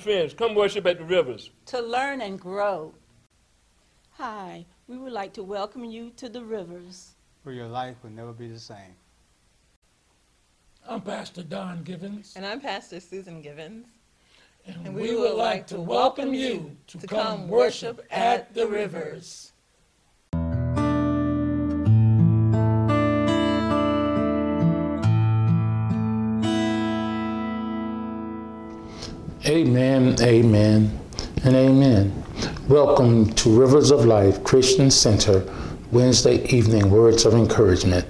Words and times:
friends. 0.00 0.34
Come 0.34 0.54
worship 0.54 0.86
at 0.86 0.98
the 0.98 1.04
rivers. 1.04 1.50
to 1.66 1.80
learn 1.80 2.20
and 2.20 2.40
grow. 2.40 2.92
Hi, 4.12 4.64
we 4.88 4.98
would 4.98 5.12
like 5.12 5.32
to 5.34 5.42
welcome 5.42 5.84
you 5.84 6.10
to 6.16 6.28
the 6.28 6.42
Rivers. 6.42 7.14
where 7.42 7.54
your 7.54 7.68
life 7.68 7.96
will 8.02 8.10
never 8.10 8.32
be 8.32 8.48
the 8.48 8.58
same. 8.58 8.94
I'm 10.86 11.00
Pastor 11.00 11.42
Don 11.42 11.82
Givens, 11.84 12.34
And 12.36 12.44
I'm 12.44 12.60
Pastor 12.60 13.00
Susan 13.00 13.40
Givens. 13.42 13.86
and, 14.66 14.86
and 14.86 14.94
we 14.94 15.14
would 15.14 15.34
like 15.34 15.66
to 15.68 15.80
welcome 15.80 16.34
you 16.34 16.76
to 16.88 17.06
come 17.06 17.48
worship 17.48 18.04
at 18.10 18.52
the 18.54 18.66
rivers. 18.66 19.49
Amen, 29.46 30.16
amen, 30.20 31.00
and 31.44 31.56
amen. 31.56 32.24
Welcome 32.68 33.32
to 33.36 33.58
Rivers 33.58 33.90
of 33.90 34.04
Life 34.04 34.44
Christian 34.44 34.90
Center, 34.90 35.50
Wednesday 35.90 36.44
evening 36.54 36.90
words 36.90 37.24
of 37.24 37.32
encouragement. 37.32 38.04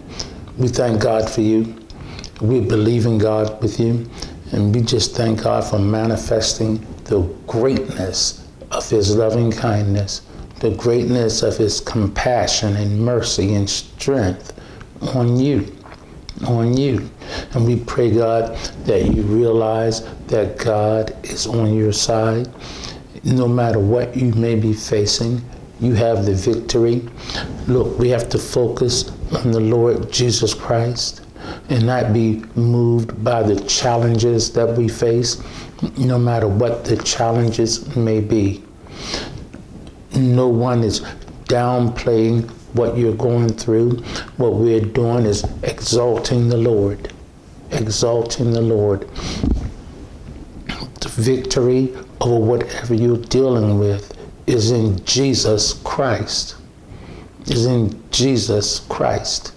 We 0.59 0.67
thank 0.67 1.01
God 1.01 1.31
for 1.31 1.41
you. 1.41 1.77
We 2.41 2.61
believe 2.61 3.07
in 3.07 3.19
God 3.19 3.63
with 3.63 3.79
you, 3.79 4.11
and 4.51 4.75
we 4.75 4.81
just 4.81 5.15
thank 5.15 5.45
God 5.45 5.63
for 5.63 5.79
manifesting 5.79 6.85
the 7.05 7.21
greatness 7.47 8.45
of 8.73 8.91
His 8.91 9.15
loving 9.15 9.53
kindness, 9.53 10.23
the 10.59 10.71
greatness 10.71 11.45
of 11.45 11.57
His 11.57 11.79
compassion 11.79 12.75
and 12.75 13.01
mercy 13.01 13.55
and 13.55 13.71
strength 13.71 14.53
on 15.15 15.37
you 15.37 15.80
on 16.45 16.77
you. 16.77 17.11
And 17.53 17.67
we 17.67 17.77
pray, 17.77 18.11
God, 18.11 18.57
that 18.85 19.07
you 19.07 19.23
realize 19.23 20.03
that 20.27 20.59
God 20.59 21.15
is 21.25 21.47
on 21.47 21.75
your 21.75 21.93
side. 21.93 22.49
No 23.25 23.47
matter 23.47 23.79
what 23.79 24.17
you 24.17 24.33
may 24.33 24.55
be 24.55 24.73
facing, 24.73 25.43
you 25.81 25.95
have 25.95 26.27
the 26.27 26.35
victory. 26.35 27.09
Look, 27.67 27.99
we 27.99 28.09
have 28.11 28.29
to 28.31 28.39
focus 28.39 29.11
on 29.33 29.51
the 29.51 29.61
Lord 29.61 30.13
Jesus 30.13 30.55
Christ 30.55 31.23
and 31.69 31.87
not 31.87 32.13
be 32.13 32.45
moved 32.55 33.23
by 33.25 33.43
the 33.43 33.61
challenges 33.65 34.53
that 34.53 34.77
we 34.77 34.89
face, 34.89 35.43
no 35.97 36.19
matter 36.19 36.49
what 36.49 36.85
the 36.85 36.97
challenges 36.99 37.95
may 37.97 38.21
be. 38.21 38.63
No 40.15 40.49
one 40.49 40.83
is 40.83 41.01
downplaying 41.45 42.51
what 42.75 42.97
you're 42.97 43.15
going 43.15 43.49
through. 43.49 43.97
What 44.37 44.55
we're 44.55 44.81
doing 44.81 45.27
is 45.27 45.45
exalting 45.63 46.49
the 46.49 46.57
Lord. 46.57 47.13
Exalting 47.73 48.53
the 48.53 48.61
Lord. 48.61 49.09
The 51.01 51.09
victory 51.09 51.97
over 52.21 52.39
whatever 52.39 52.95
you're 52.95 53.17
dealing 53.17 53.79
with 53.79 54.17
is 54.47 54.71
in 54.71 55.03
Jesus 55.05 55.75
Christ. 55.85 56.57
Is 57.47 57.67
in 57.67 58.03
Jesus 58.11 58.81
Christ. 58.81 59.55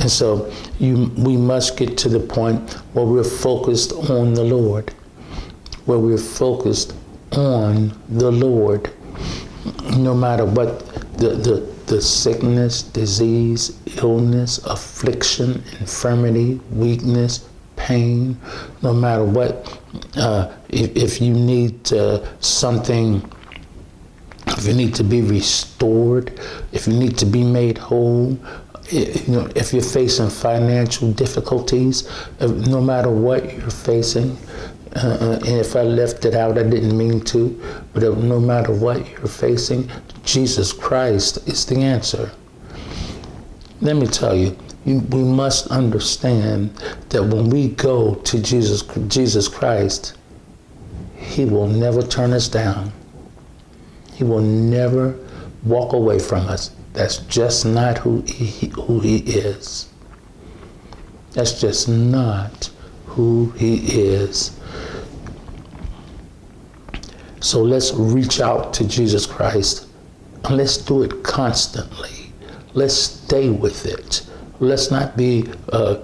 And 0.00 0.10
so 0.10 0.52
you 0.78 1.12
we 1.16 1.36
must 1.36 1.76
get 1.76 1.96
to 1.98 2.08
the 2.08 2.20
point 2.20 2.72
where 2.94 3.04
we're 3.04 3.24
focused 3.24 3.92
on 3.92 4.34
the 4.34 4.44
Lord. 4.44 4.90
Where 5.86 5.98
we're 5.98 6.18
focused 6.18 6.94
on 7.32 7.98
the 8.08 8.30
Lord. 8.30 8.92
No 9.96 10.14
matter 10.14 10.44
what 10.44 10.86
the, 11.18 11.30
the 11.30 11.71
the 11.86 12.00
sickness, 12.00 12.82
disease, 12.82 13.78
illness, 13.96 14.58
affliction, 14.58 15.62
infirmity, 15.80 16.60
weakness, 16.72 17.48
pain, 17.76 18.36
no 18.82 18.92
matter 18.92 19.24
what, 19.24 19.80
uh, 20.16 20.52
if, 20.68 20.96
if 20.96 21.20
you 21.20 21.32
need 21.32 21.92
uh, 21.92 22.24
something, 22.40 23.22
if 24.46 24.66
you 24.66 24.74
need 24.74 24.94
to 24.94 25.04
be 25.04 25.22
restored, 25.22 26.38
if 26.72 26.86
you 26.86 26.94
need 26.94 27.16
to 27.18 27.26
be 27.26 27.42
made 27.42 27.78
whole, 27.78 28.38
you 28.90 29.24
know, 29.28 29.48
if 29.54 29.72
you're 29.72 29.82
facing 29.82 30.28
financial 30.28 31.12
difficulties, 31.12 32.08
no 32.40 32.80
matter 32.80 33.10
what 33.10 33.52
you're 33.54 33.70
facing, 33.70 34.36
uh, 34.96 35.38
and 35.44 35.56
if 35.58 35.74
I 35.74 35.82
left 35.82 36.24
it 36.26 36.34
out, 36.34 36.58
I 36.58 36.64
didn't 36.64 36.96
mean 36.96 37.22
to, 37.22 37.60
but 37.94 38.02
no 38.02 38.38
matter 38.38 38.72
what 38.72 39.08
you're 39.10 39.26
facing, 39.26 39.90
Jesus 40.24 40.72
Christ 40.72 41.48
is 41.48 41.66
the 41.66 41.76
answer. 41.76 42.30
Let 43.80 43.96
me 43.96 44.06
tell 44.06 44.34
you, 44.34 44.56
we 44.84 45.24
must 45.24 45.68
understand 45.68 46.70
that 47.08 47.22
when 47.22 47.50
we 47.50 47.68
go 47.68 48.14
to 48.14 48.40
Jesus, 48.40 48.82
Jesus 49.08 49.48
Christ, 49.48 50.16
He 51.16 51.44
will 51.44 51.66
never 51.66 52.02
turn 52.02 52.32
us 52.32 52.48
down. 52.48 52.92
He 54.12 54.24
will 54.24 54.40
never 54.40 55.18
walk 55.64 55.92
away 55.92 56.18
from 56.18 56.46
us. 56.46 56.70
That's 56.92 57.18
just 57.18 57.64
not 57.64 57.98
who 57.98 58.22
He, 58.22 58.68
who 58.68 59.00
he 59.00 59.18
is. 59.18 59.88
That's 61.32 61.60
just 61.60 61.88
not 61.88 62.70
who 63.06 63.52
He 63.56 63.76
is. 63.76 64.58
So 67.40 67.62
let's 67.62 67.92
reach 67.94 68.40
out 68.40 68.72
to 68.74 68.86
Jesus 68.86 69.26
Christ 69.26 69.88
let's 70.50 70.76
do 70.76 71.02
it 71.02 71.22
constantly. 71.22 72.32
Let's 72.74 72.94
stay 72.94 73.50
with 73.50 73.86
it. 73.86 74.26
Let's 74.60 74.90
not 74.90 75.16
be 75.16 75.48
uh, 75.72 75.98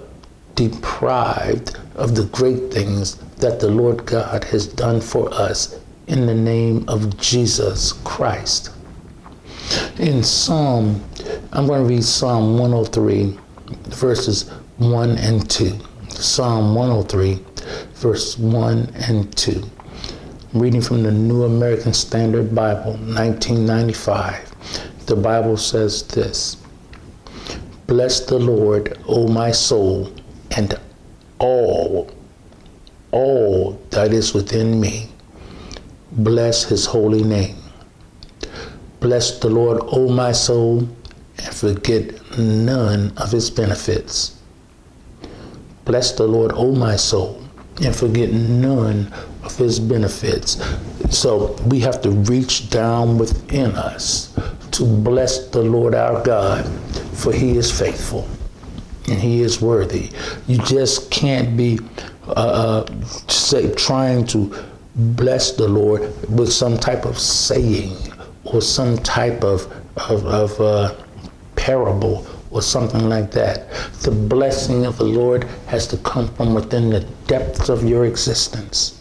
deprived 0.55 1.77
of 1.95 2.15
the 2.15 2.25
great 2.25 2.71
things 2.71 3.15
that 3.37 3.59
the 3.59 3.69
Lord 3.69 4.05
God 4.05 4.43
has 4.45 4.67
done 4.67 5.01
for 5.01 5.33
us 5.33 5.79
in 6.07 6.25
the 6.25 6.35
name 6.35 6.87
of 6.87 7.17
Jesus 7.17 7.93
Christ. 8.03 8.71
In 9.99 10.23
Psalm, 10.23 11.03
I'm 11.53 11.67
going 11.67 11.83
to 11.83 11.89
read 11.89 12.03
Psalm 12.03 12.57
103, 12.57 13.37
verses 13.89 14.49
1 14.77 15.17
and 15.17 15.49
2. 15.49 15.79
Psalm 16.09 16.75
103, 16.75 17.39
verse 17.93 18.37
1 18.37 18.93
and 19.07 19.37
2. 19.37 19.63
Reading 20.53 20.81
from 20.81 21.03
the 21.03 21.11
New 21.11 21.43
American 21.43 21.93
Standard 21.93 22.55
Bible, 22.55 22.93
1995. 22.93 25.05
The 25.05 25.15
Bible 25.15 25.57
says 25.57 26.01
this 26.07 26.57
Bless 27.85 28.21
the 28.21 28.39
Lord, 28.39 28.97
O 29.07 29.27
my 29.27 29.51
soul, 29.51 30.11
and 30.57 30.73
all, 31.37 32.09
all 33.11 33.73
that 33.91 34.11
is 34.11 34.33
within 34.33 34.81
me. 34.81 35.09
Bless 36.13 36.63
his 36.63 36.87
holy 36.87 37.23
name. 37.23 37.57
Bless 39.01 39.37
the 39.37 39.49
Lord, 39.49 39.79
O 39.83 40.09
my 40.09 40.31
soul, 40.31 40.79
and 41.37 41.53
forget 41.53 42.39
none 42.39 43.13
of 43.17 43.31
his 43.31 43.51
benefits. 43.51 44.41
Bless 45.85 46.13
the 46.13 46.25
Lord, 46.25 46.53
O 46.55 46.71
my 46.71 46.95
soul, 46.95 47.39
and 47.83 47.95
forget 47.95 48.31
none 48.31 49.13
his 49.59 49.79
benefits. 49.79 50.57
So 51.15 51.53
we 51.67 51.79
have 51.81 52.01
to 52.01 52.09
reach 52.09 52.69
down 52.71 53.17
within 53.17 53.75
us 53.75 54.33
to 54.71 54.85
bless 54.85 55.47
the 55.49 55.61
Lord 55.61 55.93
our 55.93 56.23
God, 56.23 56.65
for 57.13 57.31
he 57.31 57.57
is 57.57 57.69
faithful 57.71 58.27
and 59.07 59.19
he 59.19 59.41
is 59.41 59.61
worthy. 59.61 60.09
You 60.47 60.57
just 60.59 61.11
can't 61.11 61.55
be 61.57 61.79
uh, 62.29 62.85
say, 63.27 63.71
trying 63.73 64.25
to 64.27 64.53
bless 64.95 65.51
the 65.53 65.67
Lord 65.67 66.01
with 66.29 66.51
some 66.51 66.77
type 66.77 67.05
of 67.05 67.17
saying 67.17 67.95
or 68.43 68.61
some 68.61 68.97
type 68.97 69.43
of, 69.43 69.71
of, 70.09 70.25
of 70.25 70.59
uh, 70.61 70.95
parable 71.55 72.25
or 72.51 72.61
something 72.61 73.09
like 73.09 73.31
that. 73.31 73.69
The 74.01 74.11
blessing 74.11 74.85
of 74.85 74.97
the 74.97 75.03
Lord 75.03 75.43
has 75.67 75.87
to 75.87 75.97
come 75.97 76.27
from 76.35 76.53
within 76.53 76.89
the 76.89 77.01
depths 77.27 77.69
of 77.69 77.83
your 77.83 78.05
existence. 78.05 78.98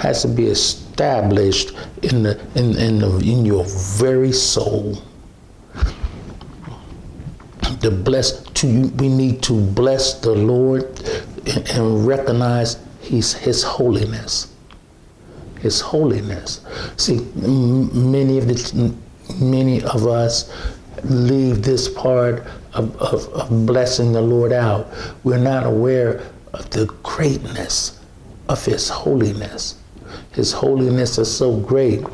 Has 0.00 0.22
to 0.22 0.28
be 0.28 0.46
established 0.46 1.72
in 2.02 2.22
the 2.22 2.40
in 2.54 2.76
in, 2.76 2.98
the, 3.00 3.18
in 3.18 3.44
your 3.44 3.64
very 3.98 4.32
soul. 4.32 4.96
To 7.80 7.90
bless 7.90 8.42
to 8.42 8.88
we 8.96 9.08
need 9.08 9.42
to 9.42 9.60
bless 9.60 10.20
the 10.20 10.32
Lord 10.32 10.84
and, 11.46 11.68
and 11.70 12.06
recognize 12.06 12.78
He's 13.00 13.34
His 13.34 13.62
holiness. 13.62 14.54
His 15.60 15.80
holiness. 15.80 16.62
See, 16.96 17.20
many 17.36 18.38
of 18.38 18.48
the 18.48 18.94
many 19.38 19.82
of 19.82 20.06
us 20.06 20.50
leave 21.04 21.62
this 21.62 21.88
part 21.88 22.46
of, 22.74 22.96
of, 22.96 23.28
of, 23.34 23.66
blessing 23.66 24.12
the 24.12 24.20
Lord 24.20 24.52
out. 24.52 24.88
We're 25.24 25.38
not 25.38 25.66
aware 25.66 26.22
of 26.52 26.70
the 26.70 26.86
greatness 27.02 28.00
of 28.48 28.64
His 28.64 28.88
holiness. 28.88 29.79
His 30.32 30.52
holiness 30.52 31.18
is 31.18 31.34
so 31.34 31.56
great. 31.56 32.04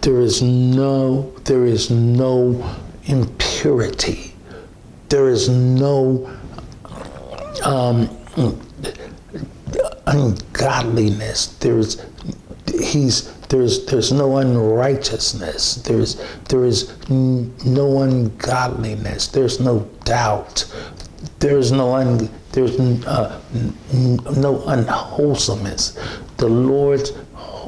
There 0.00 0.20
is 0.20 0.42
no, 0.42 1.32
there 1.44 1.64
is 1.64 1.90
no 1.90 2.76
impurity. 3.04 4.34
There 5.08 5.28
is 5.28 5.48
no 5.48 6.30
um, 7.64 8.08
ungodliness. 10.06 11.46
There 11.58 11.78
is 11.78 12.04
he's 12.80 13.32
there's 13.48 13.84
there's 13.86 14.12
no 14.12 14.38
unrighteousness 14.38 15.76
there's 15.76 16.20
there 16.48 16.64
is 16.64 16.92
no 17.08 18.02
ungodliness 18.02 19.28
there's 19.28 19.60
no 19.60 19.80
doubt 20.04 20.64
there's 21.38 21.72
no 21.72 21.94
un, 21.94 22.28
there's 22.52 22.78
uh, 23.06 23.40
no 24.36 24.62
unwholesomeness 24.66 25.98
the 26.38 26.46
lord's 26.46 27.12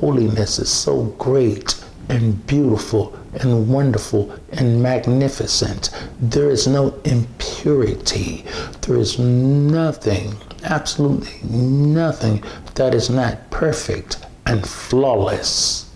holiness 0.01 0.59
is 0.59 0.71
so 0.71 1.05
great 1.19 1.83
and 2.09 2.47
beautiful 2.47 3.19
and 3.41 3.69
wonderful 3.69 4.33
and 4.53 4.83
magnificent 4.83 5.91
there 6.21 6.51
is 6.51 6.67
no 6.67 6.95
impurity 7.05 8.45
there 8.83 8.97
is 8.97 9.19
nothing 9.19 10.35
absolutely 10.65 11.39
nothing 11.49 12.43
that 12.75 12.95
is 12.95 13.11
not 13.11 13.51
perfect 13.51 14.19
and 14.47 14.67
flawless. 14.67 15.91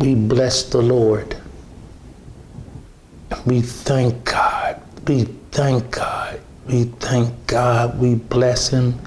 We 0.00 0.14
bless 0.14 0.64
the 0.64 0.82
Lord. 0.82 1.36
We 3.46 3.62
thank 3.62 4.24
God. 4.24 4.80
We 5.06 5.24
thank 5.52 5.90
God. 5.92 6.40
We 6.66 6.84
thank 6.84 7.46
God. 7.46 7.98
We 7.98 8.16
bless 8.16 8.68
Him 8.68 8.98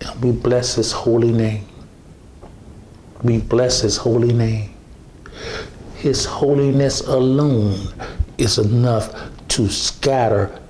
and 0.00 0.24
we 0.24 0.32
bless 0.32 0.74
His 0.74 0.92
holy 0.92 1.32
name. 1.32 1.66
We 3.22 3.38
bless 3.38 3.80
His 3.80 3.96
holy 3.96 4.32
name. 4.32 4.74
His 5.94 6.24
holiness 6.24 7.00
alone 7.00 7.88
is 8.38 8.58
enough 8.58 9.30
to 9.48 9.68
scatter 9.68 10.60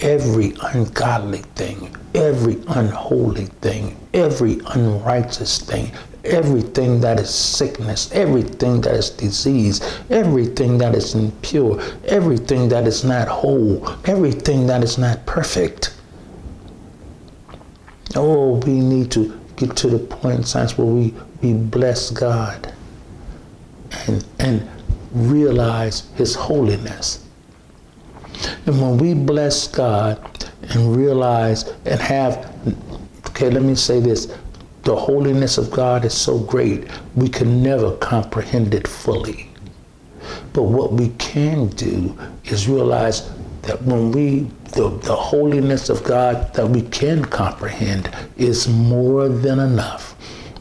every 0.00 0.54
ungodly 0.72 1.42
thing, 1.56 1.94
every 2.14 2.62
unholy 2.68 3.46
thing, 3.60 3.96
every 4.14 4.60
unrighteous 4.66 5.58
thing, 5.60 5.90
everything 6.24 7.00
that 7.00 7.18
is 7.18 7.30
sickness, 7.30 8.10
everything 8.12 8.80
that 8.82 8.94
is 8.94 9.10
disease, 9.10 9.80
everything 10.10 10.78
that 10.78 10.94
is 10.94 11.14
impure, 11.14 11.80
everything 12.04 12.68
that 12.68 12.86
is 12.86 13.04
not 13.04 13.28
whole, 13.28 13.88
everything 14.04 14.66
that 14.66 14.82
is 14.84 14.98
not 14.98 15.24
perfect. 15.26 15.97
Oh, 18.18 18.56
we 18.66 18.80
need 18.80 19.10
to 19.12 19.38
get 19.56 19.76
to 19.76 19.88
the 19.88 19.98
point, 19.98 20.38
in 20.38 20.44
science, 20.44 20.76
where 20.76 20.86
we, 20.86 21.14
we 21.40 21.52
bless 21.52 22.10
God 22.10 22.72
and, 24.06 24.24
and 24.38 24.68
realize 25.12 26.08
His 26.16 26.34
holiness. 26.34 27.24
And 28.66 28.80
when 28.80 28.98
we 28.98 29.14
bless 29.14 29.68
God 29.68 30.18
and 30.70 30.96
realize 30.96 31.72
and 31.84 32.00
have, 32.00 32.52
okay, 33.28 33.50
let 33.50 33.62
me 33.62 33.74
say 33.74 34.00
this 34.00 34.34
the 34.82 34.96
holiness 34.96 35.58
of 35.58 35.70
God 35.70 36.04
is 36.04 36.14
so 36.14 36.38
great, 36.38 36.88
we 37.14 37.28
can 37.28 37.62
never 37.62 37.96
comprehend 37.96 38.74
it 38.74 38.88
fully. 38.88 39.50
But 40.52 40.62
what 40.62 40.92
we 40.92 41.10
can 41.18 41.68
do 41.68 42.18
is 42.44 42.68
realize 42.68 43.30
that 43.68 43.80
when 43.82 44.10
we, 44.12 44.50
the, 44.72 44.88
the 45.02 45.14
holiness 45.14 45.90
of 45.90 46.02
God 46.02 46.52
that 46.54 46.66
we 46.66 46.82
can 46.82 47.22
comprehend 47.22 48.10
is 48.38 48.66
more 48.66 49.28
than 49.28 49.60
enough, 49.60 50.16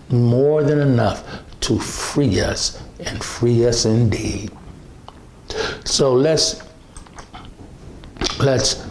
more 0.10 0.62
than 0.62 0.80
enough 0.80 1.24
to 1.62 1.80
free 1.80 2.42
us 2.42 2.84
and 3.00 3.24
free 3.24 3.66
us 3.66 3.86
indeed. 3.86 4.52
So 5.86 6.14
let's 6.14 6.62
let's 8.40 8.86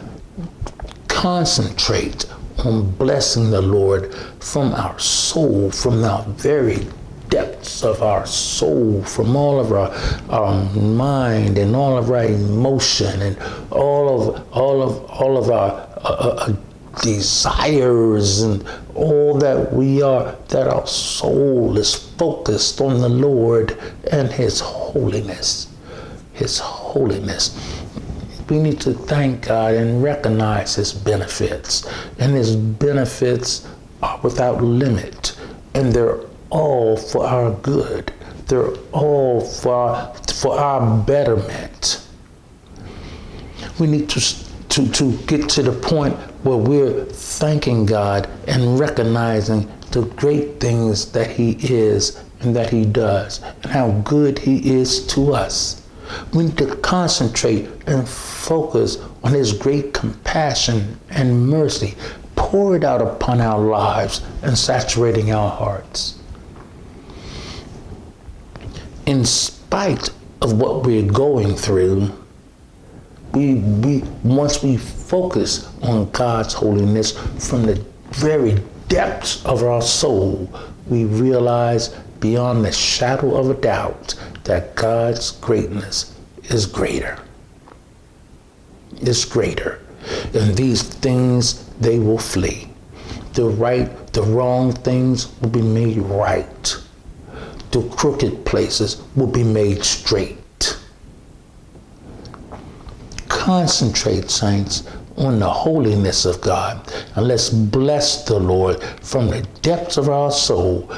concentrate 1.09 2.25
on 2.65 2.91
blessing 2.93 3.51
the 3.51 3.61
Lord 3.61 4.15
from 4.41 4.73
our 4.75 4.99
soul, 4.99 5.71
from 5.71 6.01
the 6.01 6.25
very 6.29 6.87
depths 7.29 7.83
of 7.83 8.03
our 8.03 8.27
soul, 8.27 9.03
from 9.03 9.37
all 9.37 9.61
of 9.61 9.73
our, 9.73 9.91
our 10.31 10.65
mind 10.75 11.59
and 11.59 11.75
all 11.77 11.97
of 11.97 12.11
our 12.11 12.25
emotion 12.25 13.23
and 13.23 13.39
all 13.71 14.09
of 14.09 14.53
all 14.53 14.83
of 14.83 15.05
all 15.11 15.37
of 15.37 15.51
our 15.51 15.71
uh, 16.05 16.47
uh, 16.49 16.57
desires 17.03 18.41
and 18.43 18.67
all 18.95 19.39
that 19.39 19.73
we 19.73 20.03
are, 20.03 20.37
that 20.49 20.67
our 20.69 20.87
soul 20.87 21.77
is 21.77 21.95
focused 21.95 22.81
on 22.81 23.01
the 23.01 23.09
Lord 23.09 23.79
and 24.11 24.33
His 24.33 24.61
holiness. 24.61 25.69
His 26.33 26.59
holiness 26.59 27.59
we 28.49 28.59
need 28.59 28.81
to 28.81 28.93
thank 28.93 29.47
God 29.47 29.75
and 29.75 30.03
recognize 30.03 30.77
His 30.77 30.93
benefits. 30.93 31.87
And 32.19 32.35
His 32.35 32.55
benefits 32.55 33.67
are 34.03 34.21
without 34.23 34.63
limit, 34.63 35.37
and 35.75 35.93
they're 35.93 36.21
all 36.51 36.97
for 36.97 37.25
our 37.27 37.53
good. 37.53 38.13
They're 38.47 38.75
all 38.93 39.41
for 39.41 39.75
our, 39.75 40.15
for 40.15 40.59
our 40.59 41.03
betterment. 41.03 42.07
We 43.79 43.87
need 43.87 44.09
to, 44.11 44.21
to, 44.69 44.89
to 44.89 45.17
get 45.27 45.49
to 45.51 45.63
the 45.63 45.73
point 45.73 46.17
where 46.45 46.57
we're 46.57 47.05
thanking 47.07 47.87
God 47.87 48.29
and 48.47 48.79
recognizing 48.79 49.71
the 49.91 50.03
great 50.03 50.61
things 50.61 51.13
that 51.13 51.31
He 51.31 51.53
is 51.61 52.23
and 52.41 52.55
that 52.55 52.71
He 52.71 52.85
does, 52.85 53.43
and 53.63 53.73
how 53.73 53.91
good 54.03 54.39
He 54.39 54.77
is 54.79 55.07
to 55.09 55.33
us. 55.33 55.83
We 56.33 56.45
need 56.45 56.59
to 56.59 56.77
concentrate 56.77 57.69
and 57.87 58.09
focus 58.09 58.99
on 59.25 59.33
His 59.33 59.53
great 59.53 59.93
compassion 59.93 60.99
and 61.11 61.49
mercy 61.49 61.97
poured 62.37 62.85
out 62.85 63.03
upon 63.03 63.41
our 63.41 63.59
lives 63.59 64.23
and 64.43 64.57
saturating 64.57 65.33
our 65.33 65.51
hearts. 65.51 66.19
In 69.07 69.25
spite 69.25 70.11
of 70.43 70.55
what 70.61 70.85
we're 70.85 71.11
going 71.11 71.55
through, 71.55 72.13
we, 73.33 73.55
we 73.55 74.01
once 74.25 74.65
we 74.65 74.77
focus 74.77 75.73
on 75.83 76.11
God's 76.11 76.53
holiness 76.55 77.13
from 77.49 77.63
the 77.63 77.77
very 78.11 78.61
depths 78.89 79.47
of 79.47 79.63
our 79.63 79.81
soul, 79.81 80.51
we 80.89 81.05
realize 81.05 81.91
beyond 82.19 82.65
the 82.65 82.73
shadow 82.73 83.37
of 83.37 83.49
a 83.49 83.55
doubt 83.55 84.15
that 84.43 84.75
God's 84.75 85.31
greatness 85.31 86.13
is 86.45 86.67
greater. 86.67 87.17
Is 89.01 89.25
greater. 89.25 89.81
And 90.35 90.57
these 90.57 90.83
things 90.83 91.65
they 91.79 92.01
will 92.01 92.19
flee. 92.19 92.71
The 93.35 93.45
right, 93.45 94.13
the 94.13 94.23
wrong 94.23 94.73
things 94.73 95.29
will 95.41 95.51
be 95.51 95.63
made 95.63 95.99
right. 95.99 96.77
The 97.77 97.87
crooked 97.91 98.47
places 98.47 99.03
will 99.17 99.27
be 99.27 99.45
made 99.45 99.85
straight. 99.85 100.79
Concentrate, 103.29 104.31
saints, 104.31 104.85
on 105.19 105.39
the 105.41 105.51
holiness 105.51 106.25
of 106.25 106.41
God. 106.41 106.91
And 107.17 107.29
let's 107.29 107.51
bless 107.51 108.25
the 108.25 108.39
Lord 108.39 108.83
from 109.03 109.29
the 109.29 109.43
depths 109.61 109.99
of 109.99 110.09
our 110.09 110.31
soul. 110.31 110.91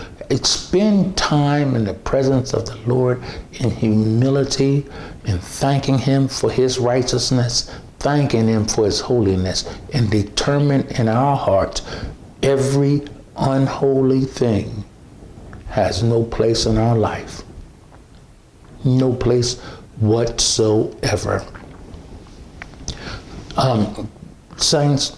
Spend 0.44 1.16
time 1.16 1.74
in 1.74 1.82
the 1.82 1.94
presence 1.94 2.54
of 2.54 2.66
the 2.66 2.76
Lord 2.86 3.20
in 3.54 3.72
humility 3.72 4.86
and 5.24 5.42
thanking 5.42 5.98
Him 5.98 6.28
for 6.28 6.48
His 6.48 6.78
righteousness, 6.78 7.74
thanking 7.98 8.46
Him 8.46 8.66
for 8.66 8.84
His 8.84 9.00
holiness, 9.00 9.68
and 9.92 10.08
determine 10.08 10.86
in 10.90 11.08
our 11.08 11.36
hearts 11.36 11.82
every 12.40 13.02
unholy 13.36 14.24
thing 14.24 14.84
has 15.78 16.02
no 16.02 16.24
place 16.24 16.66
in 16.66 16.76
our 16.76 16.96
life. 16.96 17.42
No 18.84 19.12
place 19.12 19.60
whatsoever. 20.00 21.44
Um, 23.56 24.10
saints, 24.56 25.16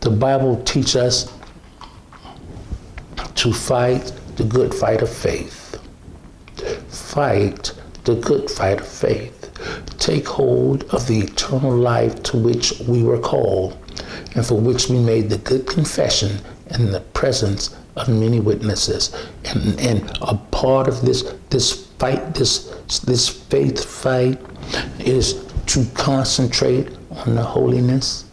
the 0.00 0.10
Bible 0.10 0.62
teaches 0.64 0.96
us 0.96 1.32
to 3.36 3.52
fight 3.52 4.12
the 4.36 4.44
good 4.44 4.74
fight 4.74 5.00
of 5.00 5.08
faith. 5.08 5.78
Fight 6.88 7.72
the 8.02 8.16
good 8.16 8.50
fight 8.50 8.80
of 8.80 8.88
faith. 8.88 9.50
Take 9.98 10.26
hold 10.26 10.84
of 10.94 11.06
the 11.06 11.20
eternal 11.20 11.76
life 11.76 12.20
to 12.24 12.36
which 12.36 12.80
we 12.88 13.04
were 13.04 13.20
called 13.20 13.78
and 14.34 14.44
for 14.44 14.58
which 14.58 14.88
we 14.88 14.98
made 14.98 15.30
the 15.30 15.38
good 15.38 15.66
confession 15.66 16.40
in 16.70 16.90
the 16.90 17.00
presence 17.00 17.76
of 17.96 18.08
many 18.08 18.40
witnesses. 18.40 19.14
And, 19.44 19.78
and 19.80 20.18
a 20.22 20.36
part 20.50 20.88
of 20.88 21.02
this 21.02 21.34
this 21.50 21.86
fight, 21.98 22.34
this 22.34 22.68
this 23.00 23.28
faith 23.28 23.84
fight, 23.84 24.40
is 24.98 25.44
to 25.66 25.84
concentrate 25.94 26.88
on 27.10 27.34
the 27.34 27.42
holiness 27.42 28.24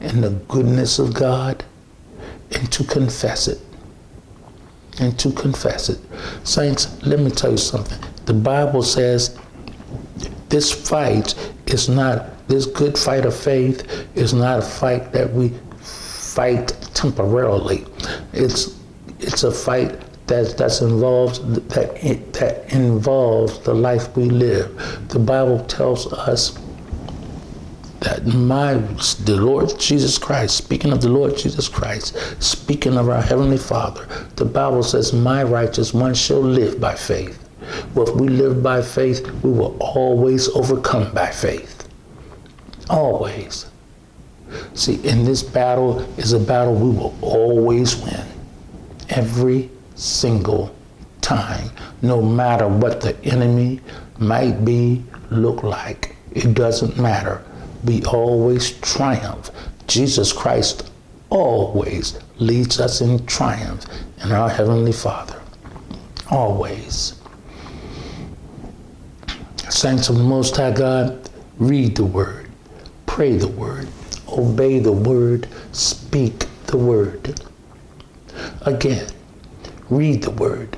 and 0.00 0.22
the 0.22 0.30
goodness 0.48 0.98
of 0.98 1.14
God 1.14 1.64
and 2.52 2.70
to 2.72 2.84
confess 2.84 3.48
it. 3.48 3.60
And 5.00 5.18
to 5.18 5.32
confess 5.32 5.88
it. 5.88 5.98
Saints, 6.44 7.02
let 7.04 7.18
me 7.18 7.30
tell 7.30 7.50
you 7.50 7.56
something. 7.56 7.98
The 8.26 8.34
Bible 8.34 8.82
says 8.82 9.36
this 10.48 10.70
fight 10.70 11.34
is 11.66 11.88
not, 11.88 12.46
this 12.46 12.66
good 12.66 12.96
fight 12.96 13.26
of 13.26 13.34
faith 13.34 14.06
is 14.14 14.32
not 14.32 14.60
a 14.60 14.62
fight 14.62 15.12
that 15.12 15.32
we 15.32 15.52
fight 15.80 16.68
temporarily. 16.94 17.86
It's 18.34 18.78
it's 19.20 19.44
a 19.44 19.52
fight 19.52 20.00
that 20.26 20.56
that's 20.56 20.80
involved 20.80 21.54
that 21.70 21.94
that 22.32 22.72
involves 22.72 23.58
the 23.60 23.74
life 23.74 24.16
we 24.16 24.24
live. 24.24 25.08
The 25.08 25.18
Bible 25.18 25.64
tells 25.66 26.12
us 26.12 26.58
that 28.00 28.26
my 28.26 28.74
the 28.74 29.36
Lord 29.36 29.78
Jesus 29.78 30.18
Christ, 30.18 30.56
speaking 30.56 30.92
of 30.92 31.00
the 31.00 31.08
Lord 31.08 31.36
Jesus 31.36 31.68
Christ, 31.68 32.16
speaking 32.42 32.98
of 32.98 33.08
our 33.08 33.22
Heavenly 33.22 33.56
Father, 33.56 34.06
the 34.36 34.44
Bible 34.44 34.82
says, 34.82 35.12
My 35.12 35.42
righteous 35.42 35.94
one 35.94 36.14
shall 36.14 36.40
live 36.42 36.78
by 36.80 36.94
faith. 36.94 37.40
Well, 37.94 38.08
if 38.08 38.14
we 38.14 38.28
live 38.28 38.62
by 38.62 38.82
faith, 38.82 39.26
we 39.42 39.50
will 39.50 39.76
always 39.80 40.48
overcome 40.48 41.14
by 41.14 41.30
faith. 41.30 41.88
Always. 42.90 43.66
See, 44.74 44.96
in 45.06 45.24
this 45.24 45.42
battle 45.42 46.00
is 46.18 46.32
a 46.32 46.38
battle 46.38 46.74
we 46.74 46.90
will 46.96 47.14
always 47.20 47.96
win. 47.96 48.26
Every 49.08 49.70
single 49.94 50.74
time, 51.20 51.70
no 52.02 52.20
matter 52.20 52.68
what 52.68 53.00
the 53.00 53.16
enemy 53.24 53.80
might 54.18 54.64
be, 54.64 55.02
look 55.30 55.62
like. 55.62 56.16
It 56.32 56.54
doesn't 56.54 56.98
matter. 56.98 57.42
We 57.84 58.02
always 58.04 58.72
triumph. 58.80 59.50
Jesus 59.86 60.32
Christ 60.32 60.90
always 61.30 62.18
leads 62.38 62.80
us 62.80 63.00
in 63.00 63.24
triumph 63.26 63.84
in 64.22 64.32
our 64.32 64.48
Heavenly 64.48 64.92
Father. 64.92 65.40
Always. 66.30 67.20
Saints 69.68 70.08
of 70.08 70.16
the 70.16 70.24
Most 70.24 70.56
High 70.56 70.70
God, 70.70 71.28
read 71.58 71.96
the 71.96 72.04
Word, 72.04 72.50
pray 73.06 73.36
the 73.36 73.48
Word, 73.48 73.88
obey 74.36 74.78
the 74.78 74.92
Word, 74.92 75.48
speak 75.72 76.46
the 76.66 76.76
Word. 76.76 77.40
Again, 78.62 79.06
read 79.90 80.22
the 80.22 80.30
Word, 80.30 80.76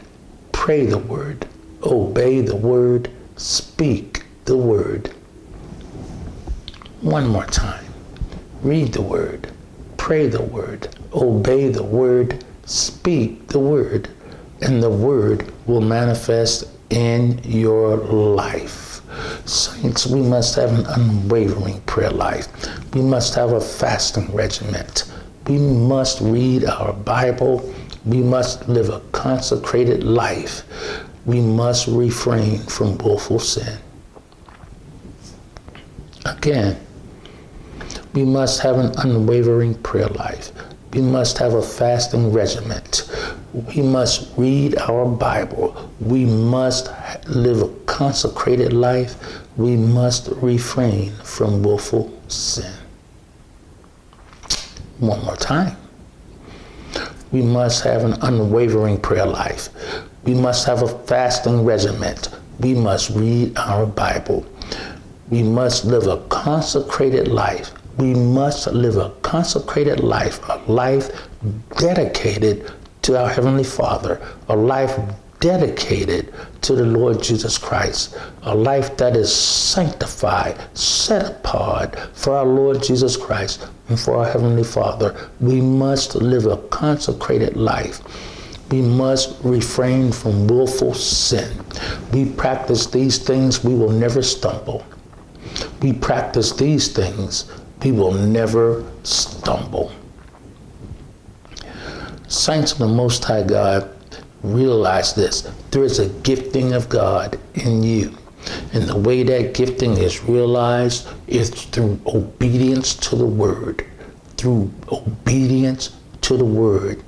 pray 0.53 0.87
the 0.87 0.99
Word, 0.99 1.47
obey 1.83 2.41
the 2.41 2.57
Word, 2.57 3.11
speak 3.37 4.25
the 4.45 4.57
Word. 4.57 5.11
One 7.01 7.29
more 7.29 7.47
time. 7.47 7.85
Read 8.63 8.95
the 8.95 9.03
Word, 9.03 9.53
pray 9.97 10.27
the 10.27 10.43
Word, 10.43 10.89
obey 11.13 11.69
the 11.69 11.83
Word, 11.83 12.45
speak 12.65 13.47
the 13.49 13.59
Word, 13.59 14.09
and 14.63 14.83
the 14.83 14.91
Word 14.91 15.53
will 15.67 15.83
manifest 15.83 16.65
in 16.91 17.39
your 17.45 17.97
life. 17.97 18.96
Saints, 19.47 20.07
we 20.07 20.21
must 20.21 20.57
have 20.57 20.77
an 20.77 20.87
unwavering 20.87 21.81
prayer 21.83 22.11
life. 22.11 22.49
We 22.93 23.01
must 23.01 23.35
have 23.37 23.53
a 23.53 23.61
fasting 23.61 24.35
regiment. 24.35 25.05
We 25.47 25.59
must 25.59 26.21
read 26.21 26.65
our 26.65 26.93
Bible. 26.93 27.73
We 28.05 28.23
must 28.23 28.69
live 28.69 28.89
a 28.89 29.01
consecrated 29.13 30.03
life. 30.03 30.63
We 31.25 31.41
must 31.41 31.87
refrain 31.87 32.59
from 32.59 32.99
willful 32.99 33.39
sin. 33.39 33.79
Again, 36.25 36.77
we 38.15 38.25
must 38.25 38.61
have 38.61 38.79
an 38.79 38.93
unwavering 38.99 39.75
prayer 39.83 40.09
life. 40.09 40.51
We 40.93 41.03
must 41.03 41.39
have 41.39 41.55
a 41.55 41.63
fasting 41.63 42.33
regiment. 42.33 43.09
We 43.57 43.81
must 43.81 44.37
read 44.37 44.77
our 44.77 45.07
Bible. 45.07 45.91
We 45.99 46.27
must 46.27 46.91
live 47.27 47.63
a 47.63 47.69
consecrated 47.87 48.75
life. 48.75 49.17
We 49.57 49.77
must 49.77 50.29
refrain 50.43 51.13
from 51.25 51.63
willful 51.63 52.13
sin. 52.29 52.71
One 54.99 55.25
more 55.25 55.37
time. 55.37 55.75
We 57.33 57.41
must 57.41 57.83
have 57.85 58.05
an 58.05 58.19
unwavering 58.21 59.01
prayer 59.01 59.25
life. 59.25 59.71
We 60.25 60.35
must 60.35 60.67
have 60.67 60.83
a 60.83 60.89
fasting 61.07 61.65
regiment. 61.65 62.29
We 62.61 62.75
must 62.75 63.09
read 63.09 63.57
our 63.57 63.87
Bible. 63.87 64.45
We 65.31 65.43
must 65.43 65.87
live 65.87 66.07
a 66.09 66.19
consecrated 66.29 67.29
life. 67.29 67.73
We 67.97 68.13
must 68.13 68.67
live 68.67 68.99
a 68.99 69.11
consecrated 69.23 70.01
life, 70.01 70.47
a 70.51 70.59
life 70.71 71.11
dedicated 71.79 72.71
to 73.07 73.17
our 73.17 73.29
Heavenly 73.29 73.63
Father, 73.63 74.21
a 74.49 74.57
life 74.57 74.99
dedicated 75.39 76.35
to 76.63 76.75
the 76.75 76.85
Lord 76.85 77.23
Jesus 77.23 77.57
Christ, 77.57 78.19
a 78.43 78.53
life 78.53 78.97
that 78.97 79.17
is 79.17 79.33
sanctified, 79.33 80.59
set 80.77 81.31
apart 81.31 81.97
for 82.15 82.35
our 82.35 82.45
Lord 82.45 82.83
Jesus 82.83 83.17
Christ 83.17 83.69
and 83.89 84.01
for 84.01 84.17
our 84.17 84.25
Heavenly 84.27 84.65
Father. 84.65 85.31
We 85.39 85.61
must 85.61 86.17
live 86.17 86.47
a 86.47 86.57
consecrated 86.69 87.57
life. 87.57 88.01
We 88.73 88.83
must 88.83 89.37
refrain 89.45 90.11
from 90.11 90.49
willful 90.49 90.95
sin. 90.95 91.65
We 92.13 92.25
practice 92.33 92.87
these 92.87 93.21
things, 93.21 93.63
we 93.63 93.77
will 93.77 93.93
never 93.93 94.21
stumble. 94.21 94.85
We 95.81 95.93
practice 95.93 96.51
these 96.51 96.93
things, 96.93 97.45
we 97.85 97.93
will 97.93 98.15
never 98.15 98.85
stumble. 99.05 99.93
Saints 102.29 102.73
of 102.73 102.79
the 102.79 102.89
Most 102.89 103.25
High 103.25 103.43
God, 103.43 103.89
realize 104.43 105.15
this. 105.15 105.51
There 105.71 105.85
is 105.85 105.99
a 105.99 106.09
gifting 106.21 106.73
of 106.73 106.89
God 106.89 107.39
in 107.55 107.83
you. 107.83 108.17
And 108.73 108.85
the 108.85 108.99
way 108.99 109.23
that 109.23 109.55
gifting 109.55 109.97
is 109.97 110.25
realized 110.25 111.09
is 111.27 111.51
through 111.51 112.01
obedience 112.07 112.95
to 112.95 113.17
the 113.17 113.27
word. 113.27 113.85
Through 114.37 114.71
obedience 114.91 115.97
to 116.23 116.37
the 116.37 116.45
word. 116.45 117.03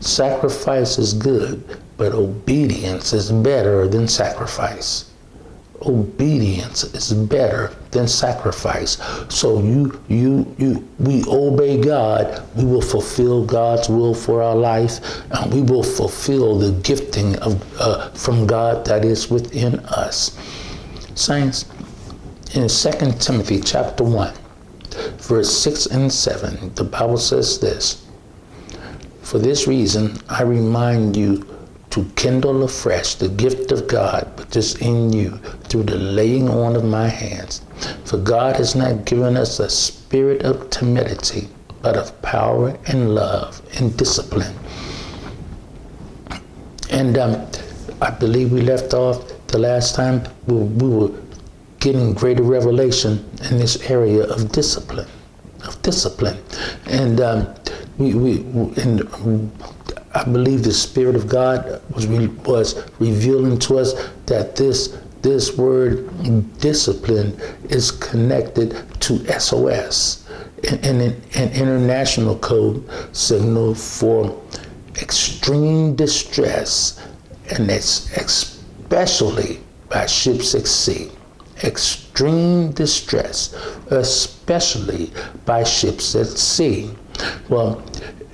Sacrifice 0.00 0.98
is 0.98 1.14
good, 1.14 1.80
but 1.96 2.12
obedience 2.12 3.12
is 3.12 3.32
better 3.32 3.88
than 3.88 4.06
sacrifice 4.08 5.10
obedience 5.86 6.84
is 6.94 7.12
better 7.12 7.74
than 7.90 8.08
sacrifice. 8.08 8.98
So 9.28 9.60
you 9.60 10.00
you 10.08 10.54
you 10.58 10.88
we 10.98 11.24
obey 11.26 11.80
God, 11.80 12.42
we 12.56 12.64
will 12.64 12.82
fulfill 12.82 13.44
God's 13.44 13.88
will 13.88 14.14
for 14.14 14.42
our 14.42 14.56
life, 14.56 15.00
and 15.30 15.52
we 15.52 15.62
will 15.62 15.82
fulfill 15.82 16.58
the 16.58 16.72
gifting 16.82 17.36
of 17.40 17.62
uh, 17.80 18.10
from 18.10 18.46
God 18.46 18.84
that 18.86 19.04
is 19.04 19.30
within 19.30 19.78
us. 19.80 20.36
Saints, 21.14 21.66
in 22.54 22.68
2 22.68 23.18
Timothy 23.18 23.60
chapter 23.60 24.04
1, 24.04 24.34
verse 25.18 25.56
6 25.62 25.86
and 25.86 26.12
7, 26.12 26.74
the 26.74 26.84
Bible 26.84 27.18
says 27.18 27.58
this. 27.58 28.04
For 29.22 29.38
this 29.38 29.66
reason, 29.66 30.18
I 30.28 30.42
remind 30.42 31.16
you 31.16 31.46
to 31.90 32.04
kindle 32.16 32.64
afresh 32.64 33.14
the 33.14 33.28
gift 33.28 33.70
of 33.70 33.86
God 33.86 34.28
which 34.36 34.56
is 34.56 34.74
in 34.76 35.12
you 35.12 35.38
through 35.74 35.82
the 35.82 35.96
laying 35.96 36.48
on 36.48 36.76
of 36.76 36.84
my 36.84 37.08
hands. 37.08 37.60
For 38.04 38.16
God 38.16 38.54
has 38.54 38.76
not 38.76 39.06
given 39.06 39.36
us 39.36 39.58
a 39.58 39.68
spirit 39.68 40.42
of 40.42 40.70
timidity, 40.70 41.48
but 41.82 41.96
of 41.96 42.22
power 42.22 42.78
and 42.86 43.16
love 43.16 43.60
and 43.80 43.96
discipline. 43.96 44.54
And 46.90 47.18
um, 47.18 47.48
I 48.00 48.10
believe 48.10 48.52
we 48.52 48.60
left 48.60 48.94
off 48.94 49.26
the 49.48 49.58
last 49.58 49.96
time 49.96 50.22
we, 50.46 50.54
we 50.54 50.88
were 50.88 51.10
getting 51.80 52.14
greater 52.14 52.44
revelation 52.44 53.28
in 53.50 53.58
this 53.58 53.90
area 53.90 54.22
of 54.32 54.52
discipline, 54.52 55.08
of 55.66 55.82
discipline, 55.82 56.38
and 56.86 57.20
um, 57.20 57.52
we 57.98 58.14
we 58.14 58.32
and 58.76 59.02
I 60.14 60.22
believe 60.22 60.62
the 60.62 60.72
Spirit 60.72 61.16
of 61.16 61.28
God 61.28 61.82
was 61.92 62.06
was 62.06 62.88
revealing 63.00 63.58
to 63.58 63.78
us 63.78 63.92
that 64.26 64.54
this 64.54 64.96
this 65.24 65.56
word 65.56 66.06
discipline 66.60 67.34
is 67.70 67.90
connected 67.90 68.76
to 69.00 69.40
SOS, 69.40 70.28
an, 70.70 71.00
an, 71.00 71.22
an 71.34 71.48
international 71.54 72.36
code 72.40 72.84
signal 73.16 73.74
for 73.74 74.38
extreme 75.00 75.96
distress, 75.96 77.00
and 77.50 77.70
it's 77.70 78.14
especially 78.18 79.60
by 79.88 80.04
ships 80.04 80.54
at 80.54 80.66
sea. 80.66 81.10
Extreme 81.62 82.72
distress, 82.72 83.54
especially 83.90 85.10
by 85.46 85.64
ships 85.64 86.14
at 86.14 86.26
sea. 86.26 86.90
Well, 87.48 87.82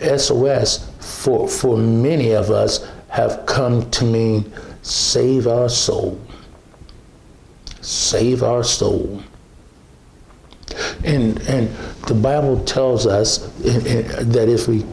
SOS 0.00 0.90
for, 0.98 1.46
for 1.46 1.76
many 1.76 2.32
of 2.32 2.50
us 2.50 2.84
have 3.10 3.46
come 3.46 3.88
to 3.92 4.04
mean 4.04 4.52
save 4.82 5.46
our 5.46 5.68
soul. 5.68 6.20
Save 7.80 8.42
our 8.42 8.62
soul. 8.62 9.22
And, 11.04 11.40
and 11.42 11.68
the 12.06 12.14
Bible 12.14 12.62
tells 12.64 13.06
us 13.06 13.44
eh, 13.64 13.82
eh, 13.86 14.22
that 14.24 14.48
if 14.48 14.68
we 14.68 14.84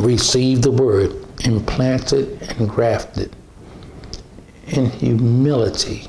receive 0.00 0.62
the 0.62 0.70
word, 0.70 1.14
implanted 1.44 2.42
and 2.42 2.68
grafted 2.68 3.34
in 4.68 4.86
humility, 4.90 6.08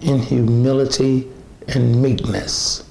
in 0.00 0.18
humility 0.18 1.28
and 1.68 2.00
meekness, 2.00 2.88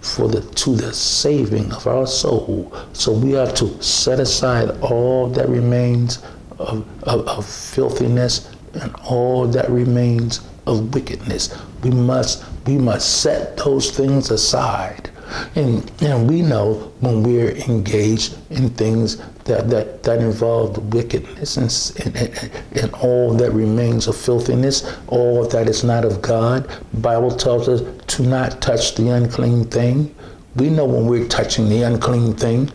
for 0.00 0.26
the 0.28 0.40
to 0.40 0.74
the 0.74 0.92
saving 0.92 1.70
of 1.72 1.86
our 1.86 2.06
soul. 2.06 2.72
So 2.92 3.12
we 3.12 3.36
are 3.36 3.50
to 3.52 3.82
set 3.82 4.18
aside 4.18 4.70
all 4.80 5.28
that 5.28 5.48
remains 5.48 6.20
of, 6.58 6.84
of, 7.04 7.26
of 7.28 7.46
filthiness 7.46 8.51
and 8.74 8.94
all 9.04 9.46
that 9.48 9.68
remains 9.70 10.40
of 10.66 10.94
wickedness. 10.94 11.56
We 11.82 11.90
must 11.90 12.44
we 12.66 12.78
must 12.78 13.22
set 13.22 13.56
those 13.56 13.90
things 13.90 14.30
aside. 14.30 15.10
And, 15.54 15.90
and 16.02 16.28
we 16.28 16.42
know 16.42 16.92
when 17.00 17.22
we're 17.22 17.52
engaged 17.52 18.36
in 18.50 18.70
things 18.70 19.16
that, 19.44 19.68
that, 19.70 20.02
that 20.02 20.20
involve 20.20 20.92
wickedness 20.92 21.56
and, 21.56 22.14
and, 22.16 22.50
and 22.72 22.94
all 22.94 23.34
that 23.34 23.50
remains 23.52 24.06
of 24.06 24.16
filthiness, 24.16 24.96
all 25.08 25.46
that 25.48 25.68
is 25.68 25.84
not 25.84 26.04
of 26.04 26.20
God. 26.22 26.70
Bible 26.94 27.30
tells 27.30 27.68
us 27.68 27.82
to 28.08 28.22
not 28.22 28.60
touch 28.60 28.94
the 28.94 29.08
unclean 29.08 29.64
thing. 29.64 30.14
We 30.56 30.68
know 30.68 30.84
when 30.84 31.06
we're 31.06 31.28
touching 31.28 31.68
the 31.68 31.82
unclean 31.82 32.34
thing. 32.34 32.70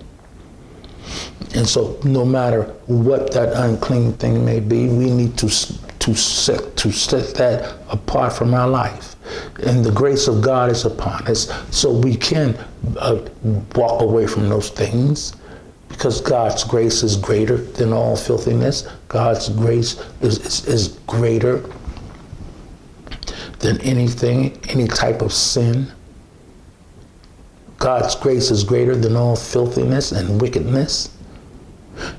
And 1.56 1.68
so, 1.68 1.98
no 2.04 2.26
matter 2.26 2.64
what 2.88 3.32
that 3.32 3.54
unclean 3.54 4.14
thing 4.14 4.44
may 4.44 4.60
be, 4.60 4.88
we 4.88 5.10
need 5.10 5.38
to 5.38 5.50
to 6.08 6.16
set 6.16 6.78
to 6.78 6.90
set 6.90 7.36
that 7.36 7.76
apart 7.90 8.32
from 8.32 8.54
our 8.54 8.70
life. 8.70 9.18
And 9.62 9.84
the 9.84 9.92
grace 9.92 10.30
of 10.30 10.42
God 10.42 10.72
is 10.72 10.86
upon 10.86 11.28
us, 11.28 11.52
so 11.70 11.92
we 11.92 12.16
can 12.16 12.56
uh, 12.98 13.28
walk 13.76 14.02
away 14.02 14.26
from 14.26 14.48
those 14.48 14.70
things 14.70 15.36
because 15.90 16.22
God's 16.22 16.64
grace 16.64 17.04
is 17.04 17.18
greater 17.18 17.58
than 17.58 17.92
all 17.92 18.16
filthiness. 18.16 18.88
God's 19.10 19.50
grace 19.50 20.02
is, 20.22 20.40
is, 20.46 20.66
is 20.66 20.88
greater 21.08 21.70
than 23.60 23.82
anything, 23.82 24.58
any 24.70 24.88
type 24.88 25.22
of 25.22 25.34
sin. 25.34 25.92
God's 27.80 28.16
grace 28.16 28.50
is 28.50 28.64
greater 28.64 28.96
than 28.96 29.18
all 29.18 29.36
filthiness 29.36 30.14
and 30.14 30.40
wickedness. 30.40 31.10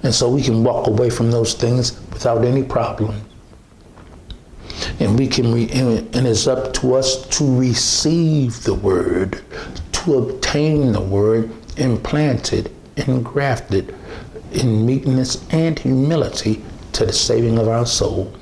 And 0.02 0.14
so 0.14 0.28
we 0.28 0.42
can 0.42 0.62
walk 0.62 0.88
away 0.88 1.08
from 1.08 1.30
those 1.30 1.54
things 1.54 1.98
without 2.10 2.44
any 2.44 2.62
problem 2.62 3.22
and 5.00 5.18
we 5.18 5.26
can 5.26 5.52
re- 5.52 5.70
and 5.70 6.26
it's 6.26 6.46
up 6.46 6.72
to 6.74 6.94
us 6.94 7.26
to 7.28 7.58
receive 7.58 8.62
the 8.64 8.74
word 8.74 9.42
to 9.92 10.18
obtain 10.18 10.92
the 10.92 11.00
word 11.00 11.50
implanted 11.76 12.72
and 12.96 13.24
grafted 13.24 13.94
in 14.52 14.84
meekness 14.84 15.46
and 15.50 15.78
humility 15.78 16.62
to 16.92 17.06
the 17.06 17.12
saving 17.12 17.58
of 17.58 17.68
our 17.68 17.86
soul. 17.86 18.32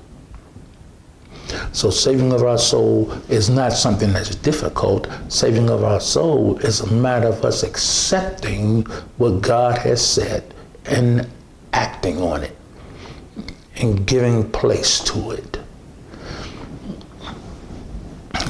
So 1.73 1.91
saving 1.91 2.33
of 2.33 2.43
our 2.43 2.59
soul 2.59 3.13
is 3.29 3.51
not 3.51 3.73
something 3.73 4.13
that's 4.13 4.35
difficult. 4.35 5.09
Saving 5.29 5.71
of 5.71 5.85
our 5.85 6.01
soul 6.01 6.59
is 6.59 6.81
a 6.81 6.93
matter 6.93 7.29
of 7.29 7.45
us 7.45 7.63
accepting 7.63 8.83
what 9.19 9.43
god 9.43 9.79
has 9.79 10.05
said 10.05 10.55
and 10.87 11.29
acting 11.73 12.21
on 12.21 12.43
it 12.43 12.57
and 13.77 14.07
giving 14.07 14.51
place 14.51 15.01
to 15.01 15.33
it 15.33 15.56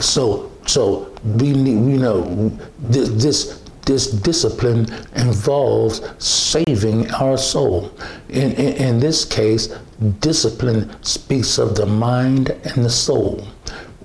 so 0.00 0.50
so 0.66 1.12
we 1.24 1.52
need 1.52 1.76
we 1.76 1.96
know 1.96 2.50
this 2.78 3.08
this 3.10 3.62
this 3.86 4.10
discipline 4.10 4.86
involves 5.14 6.02
saving 6.18 7.08
our 7.12 7.38
soul. 7.38 7.92
In, 8.28 8.50
in, 8.52 8.72
in 8.74 9.00
this 9.00 9.24
case, 9.24 9.68
discipline 10.18 10.90
speaks 11.04 11.56
of 11.58 11.76
the 11.76 11.86
mind 11.86 12.50
and 12.50 12.84
the 12.84 12.90
soul, 12.90 13.46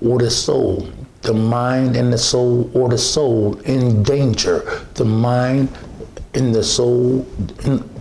or 0.00 0.20
the 0.20 0.30
soul, 0.30 0.88
the 1.22 1.34
mind 1.34 1.96
and 1.96 2.12
the 2.12 2.18
soul, 2.18 2.70
or 2.74 2.88
the 2.88 2.98
soul 2.98 3.58
in 3.62 4.04
danger. 4.04 4.86
The 4.94 5.04
mind 5.04 5.68
in 6.34 6.52
the 6.52 6.62
soul, 6.62 7.26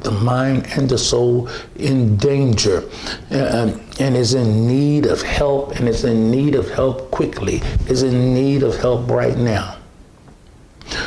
the 0.02 0.12
mind 0.12 0.68
and 0.76 0.90
the 0.90 0.98
soul 0.98 1.50
in 1.76 2.18
danger, 2.18 2.84
uh, 3.32 3.78
and 4.00 4.16
is 4.16 4.34
in 4.34 4.68
need 4.68 5.06
of 5.06 5.22
help, 5.22 5.76
and 5.78 5.88
is 5.88 6.04
in 6.04 6.32
need 6.32 6.56
of 6.56 6.70
help 6.72 7.12
quickly, 7.12 7.62
is 7.88 8.04
in 8.04 8.34
need 8.34 8.64
of 8.64 8.76
help 8.78 9.10
right 9.10 9.38
now. 9.38 9.78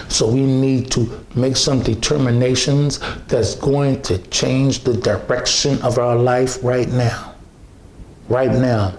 So 0.09 0.31
we 0.31 0.45
need 0.45 0.91
to 0.93 1.25
make 1.35 1.57
some 1.57 1.83
determinations 1.83 3.01
that's 3.27 3.55
going 3.55 4.03
to 4.03 4.19
change 4.29 4.85
the 4.85 4.95
direction 4.95 5.81
of 5.83 5.99
our 5.99 6.17
life 6.17 6.63
right 6.63 6.89
now. 6.89 7.35
Right 8.29 8.51
now. 8.51 8.95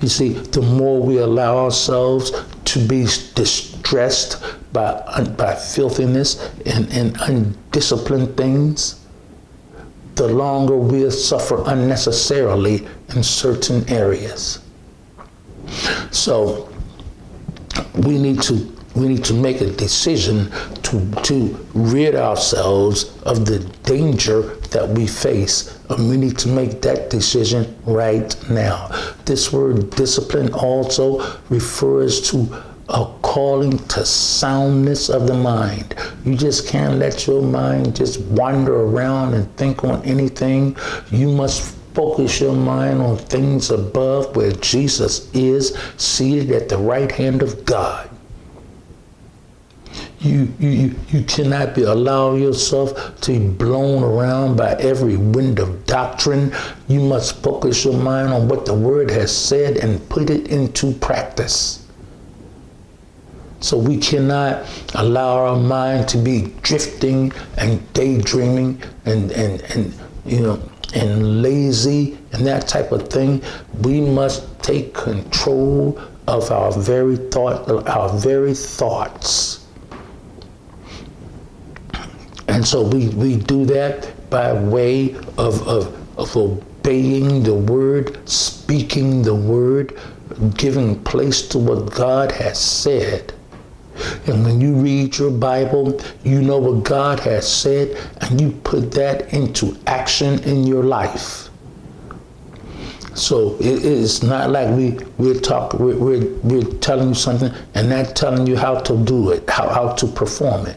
You 0.00 0.08
see, 0.08 0.30
the 0.30 0.62
more 0.62 1.00
we 1.00 1.18
allow 1.18 1.56
ourselves 1.56 2.32
to 2.64 2.78
be 2.86 3.04
distressed 3.34 4.42
by, 4.72 5.24
by 5.36 5.54
filthiness 5.54 6.50
and, 6.66 6.90
and 6.92 7.16
undisciplined 7.20 8.36
things, 8.36 9.05
the 10.16 10.28
longer 10.28 10.76
we'll 10.76 11.10
suffer 11.10 11.62
unnecessarily 11.66 12.86
in 13.14 13.22
certain 13.22 13.88
areas. 13.88 14.60
So 16.10 16.68
we 17.94 18.18
need 18.18 18.42
to 18.42 18.76
we 18.96 19.08
need 19.08 19.24
to 19.26 19.34
make 19.34 19.60
a 19.60 19.70
decision 19.70 20.50
to, 20.82 21.10
to 21.22 21.66
rid 21.74 22.14
ourselves 22.14 23.14
of 23.24 23.44
the 23.44 23.58
danger 23.84 24.54
that 24.70 24.88
we 24.88 25.06
face. 25.06 25.78
And 25.90 26.08
we 26.08 26.16
need 26.16 26.38
to 26.38 26.48
make 26.48 26.80
that 26.80 27.10
decision 27.10 27.76
right 27.84 28.34
now. 28.48 28.88
This 29.26 29.52
word 29.52 29.90
discipline 29.90 30.50
also 30.54 31.38
refers 31.50 32.30
to 32.30 32.64
a 32.88 33.12
calling 33.22 33.78
to 33.88 34.04
soundness 34.06 35.08
of 35.08 35.26
the 35.26 35.34
mind. 35.34 35.94
You 36.24 36.36
just 36.36 36.68
can't 36.68 36.98
let 36.98 37.26
your 37.26 37.42
mind 37.42 37.96
just 37.96 38.20
wander 38.20 38.82
around 38.82 39.34
and 39.34 39.54
think 39.56 39.82
on 39.82 40.04
anything. 40.04 40.76
You 41.10 41.30
must 41.32 41.74
focus 41.94 42.40
your 42.40 42.54
mind 42.54 43.00
on 43.00 43.16
things 43.16 43.70
above 43.70 44.36
where 44.36 44.52
Jesus 44.52 45.32
is 45.34 45.76
seated 45.96 46.52
at 46.52 46.68
the 46.68 46.78
right 46.78 47.10
hand 47.10 47.42
of 47.42 47.64
God. 47.64 48.08
You, 50.20 50.52
you, 50.58 50.94
you 51.08 51.24
cannot 51.24 51.74
be 51.74 51.82
allow 51.82 52.34
yourself 52.34 53.20
to 53.22 53.32
be 53.32 53.48
blown 53.48 54.02
around 54.02 54.56
by 54.56 54.72
every 54.74 55.16
wind 55.16 55.58
of 55.58 55.86
doctrine. 55.86 56.52
You 56.88 57.00
must 57.00 57.42
focus 57.42 57.84
your 57.84 57.94
mind 57.94 58.32
on 58.32 58.48
what 58.48 58.64
the 58.64 58.74
word 58.74 59.10
has 59.10 59.36
said 59.36 59.76
and 59.78 60.06
put 60.08 60.30
it 60.30 60.48
into 60.48 60.92
practice. 60.92 61.85
So 63.60 63.76
we 63.78 63.96
cannot 63.96 64.66
allow 64.94 65.46
our 65.46 65.56
mind 65.56 66.08
to 66.08 66.18
be 66.18 66.52
drifting 66.62 67.32
and 67.56 67.92
daydreaming 67.94 68.82
and, 69.06 69.32
and, 69.32 69.62
and 69.62 69.94
you 70.24 70.40
know 70.40 70.62
and 70.94 71.42
lazy 71.42 72.18
and 72.32 72.46
that 72.46 72.68
type 72.68 72.92
of 72.92 73.08
thing. 73.08 73.42
We 73.82 74.00
must 74.00 74.62
take 74.62 74.94
control 74.94 76.00
of 76.28 76.50
our 76.50 76.72
very 76.72 77.16
thought, 77.16 77.68
our 77.88 78.08
very 78.18 78.54
thoughts. 78.54 79.66
And 82.48 82.66
so 82.66 82.82
we, 82.82 83.08
we 83.10 83.36
do 83.36 83.64
that 83.66 84.30
by 84.30 84.52
way 84.52 85.14
of, 85.36 85.66
of, 85.68 86.18
of 86.18 86.36
obeying 86.36 87.42
the 87.42 87.54
word, 87.54 88.28
speaking 88.28 89.22
the 89.22 89.34
word, 89.34 89.98
giving 90.56 91.02
place 91.04 91.46
to 91.48 91.58
what 91.58 91.92
God 91.92 92.32
has 92.32 92.58
said. 92.58 93.34
And 94.26 94.44
when 94.44 94.60
you 94.60 94.74
read 94.74 95.16
your 95.18 95.30
Bible, 95.30 96.00
you 96.24 96.42
know 96.42 96.58
what 96.58 96.84
God 96.84 97.20
has 97.20 97.50
said, 97.50 97.96
and 98.20 98.40
you 98.40 98.50
put 98.50 98.90
that 98.92 99.32
into 99.32 99.76
action 99.86 100.42
in 100.44 100.66
your 100.66 100.84
life. 100.84 101.48
So 103.14 103.56
it 103.56 103.82
is 103.82 104.22
not 104.22 104.50
like 104.50 104.68
we 104.76 104.98
we're 105.16 105.40
talking 105.40 105.80
we're, 105.80 105.96
we're, 105.96 106.34
we're 106.42 106.70
telling 106.80 107.08
you 107.08 107.14
something 107.14 107.50
and 107.74 107.88
not 107.88 108.14
telling 108.14 108.46
you 108.46 108.56
how 108.58 108.78
to 108.80 109.04
do 109.04 109.30
it, 109.30 109.48
how, 109.48 109.68
how 109.70 109.92
to 109.94 110.06
perform 110.06 110.66
it. 110.66 110.76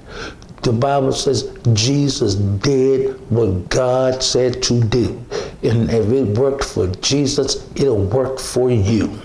The 0.63 0.71
Bible 0.71 1.12
says 1.12 1.53
Jesus 1.73 2.36
did 2.36 3.15
what 3.29 3.67
God 3.69 4.23
said 4.23 4.63
to 4.63 4.82
do. 4.82 5.21
And 5.63 5.89
if 5.89 6.12
it 6.12 6.38
worked 6.38 6.63
for 6.63 6.88
Jesus, 6.88 7.69
it'll 7.75 8.05
work 8.05 8.39
for 8.39 8.69
you. 8.69 9.19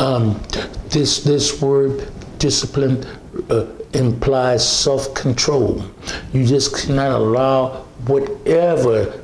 Um, 0.00 0.40
this 0.88 1.22
this 1.24 1.60
word 1.60 2.10
discipline 2.38 3.04
uh, 3.50 3.66
implies 3.92 4.66
self-control. 4.66 5.84
You 6.32 6.46
just 6.46 6.74
cannot 6.74 7.20
allow 7.20 7.84
whatever 8.06 9.20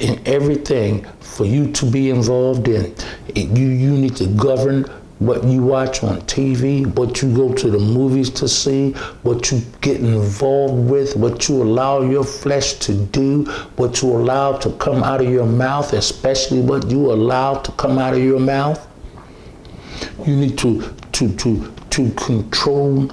in 0.00 0.20
everything 0.26 1.06
for 1.20 1.46
you 1.46 1.72
to 1.72 1.86
be 1.90 2.10
involved 2.10 2.68
in. 2.68 2.94
You 3.34 3.68
you 3.68 3.92
need 3.92 4.16
to 4.16 4.26
govern 4.26 4.84
what 5.18 5.44
you 5.44 5.62
watch 5.62 6.04
on 6.04 6.20
TV, 6.22 6.86
what 6.94 7.22
you 7.22 7.34
go 7.34 7.54
to 7.54 7.70
the 7.70 7.78
movies 7.78 8.28
to 8.28 8.46
see, 8.46 8.92
what 9.22 9.50
you 9.50 9.62
get 9.80 9.96
involved 9.96 10.90
with, 10.90 11.16
what 11.16 11.48
you 11.48 11.62
allow 11.62 12.02
your 12.02 12.22
flesh 12.22 12.74
to 12.74 12.92
do, 13.06 13.44
what 13.76 14.02
you 14.02 14.10
allow 14.10 14.58
to 14.58 14.70
come 14.72 15.02
out 15.02 15.22
of 15.22 15.30
your 15.30 15.46
mouth, 15.46 15.94
especially 15.94 16.60
what 16.60 16.90
you 16.90 17.10
allow 17.10 17.54
to 17.54 17.72
come 17.72 17.96
out 17.98 18.12
of 18.12 18.22
your 18.22 18.38
mouth. 18.38 18.87
You 20.26 20.36
need 20.36 20.58
to 20.58 20.94
to, 21.18 21.34
to, 21.36 21.74
to 21.90 22.10
control 22.12 23.10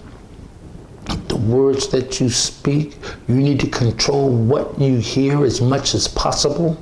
the 1.27 1.37
words 1.37 1.87
that 1.89 2.19
you 2.19 2.29
speak. 2.29 2.97
You 3.27 3.35
need 3.35 3.59
to 3.61 3.67
control 3.67 4.29
what 4.29 4.79
you 4.79 4.97
hear 4.97 5.43
as 5.43 5.59
much 5.59 5.95
as 5.95 6.07
possible. 6.07 6.77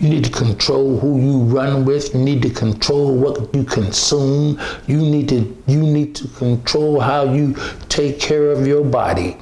You 0.00 0.08
need 0.08 0.24
to 0.24 0.30
control 0.30 0.98
who 0.98 1.20
you 1.20 1.38
run 1.44 1.84
with. 1.84 2.14
You 2.14 2.20
need 2.20 2.42
to 2.42 2.50
control 2.50 3.16
what 3.16 3.54
you 3.54 3.64
consume. 3.64 4.60
You 4.86 4.98
need 4.98 5.28
to 5.30 5.56
you 5.66 5.82
need 5.82 6.14
to 6.16 6.28
control 6.28 7.00
how 7.00 7.32
you 7.32 7.54
take 7.88 8.18
care 8.18 8.50
of 8.50 8.66
your 8.66 8.84
body. 8.84 9.36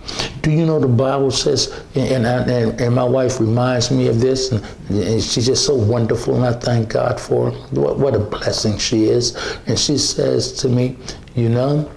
Do 0.45 0.51
you 0.51 0.67
know 0.67 0.79
the 0.79 0.87
Bible 0.87 1.31
says, 1.31 1.73
and, 1.95 2.27
and, 2.27 2.79
and 2.79 2.95
my 2.95 3.03
wife 3.03 3.41
reminds 3.41 3.91
me 3.91 4.09
of 4.09 4.21
this, 4.21 4.53
and, 4.53 4.63
and 4.91 5.23
she's 5.23 5.47
just 5.47 5.65
so 5.65 5.75
wonderful, 5.75 6.35
and 6.37 6.45
I 6.45 6.53
thank 6.53 6.91
God 6.91 7.19
for 7.19 7.51
her. 7.51 7.59
What, 7.69 7.99
what 7.99 8.15
a 8.15 8.19
blessing 8.19 8.77
she 8.77 9.05
is. 9.05 9.35
And 9.67 9.79
she 9.79 9.97
says 9.97 10.53
to 10.61 10.69
me, 10.69 10.99
you 11.35 11.49
know, 11.49 11.91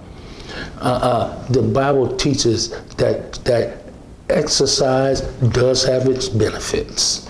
uh, 0.78 0.80
uh, 0.80 1.48
the 1.48 1.60
Bible 1.60 2.16
teaches 2.16 2.70
that 2.94 3.34
that 3.44 3.82
exercise 4.30 5.20
does 5.52 5.84
have 5.84 6.06
its 6.06 6.30
benefits. 6.30 7.28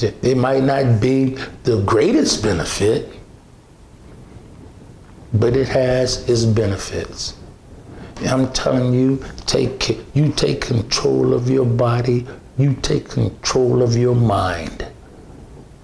It 0.00 0.36
might 0.36 0.62
not 0.62 1.00
be 1.00 1.36
the 1.64 1.82
greatest 1.82 2.44
benefit, 2.44 3.12
but 5.34 5.56
it 5.56 5.66
has 5.66 6.28
its 6.28 6.44
benefits. 6.44 7.34
I'm 8.26 8.52
telling 8.52 8.92
you, 8.92 9.22
take 9.46 9.98
you 10.14 10.32
take 10.32 10.60
control 10.60 11.34
of 11.34 11.48
your 11.48 11.66
body, 11.66 12.26
you 12.58 12.74
take 12.74 13.08
control 13.08 13.82
of 13.82 13.96
your 13.96 14.14
mind. 14.14 14.86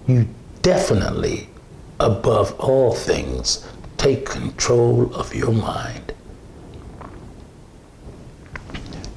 You 0.07 0.29
definitely, 0.63 1.49
above 2.01 2.59
all 2.61 2.95
things, 2.95 3.67
take 3.97 4.27
control 4.27 5.15
of 5.15 5.35
your 5.35 5.53
mind. 5.53 6.15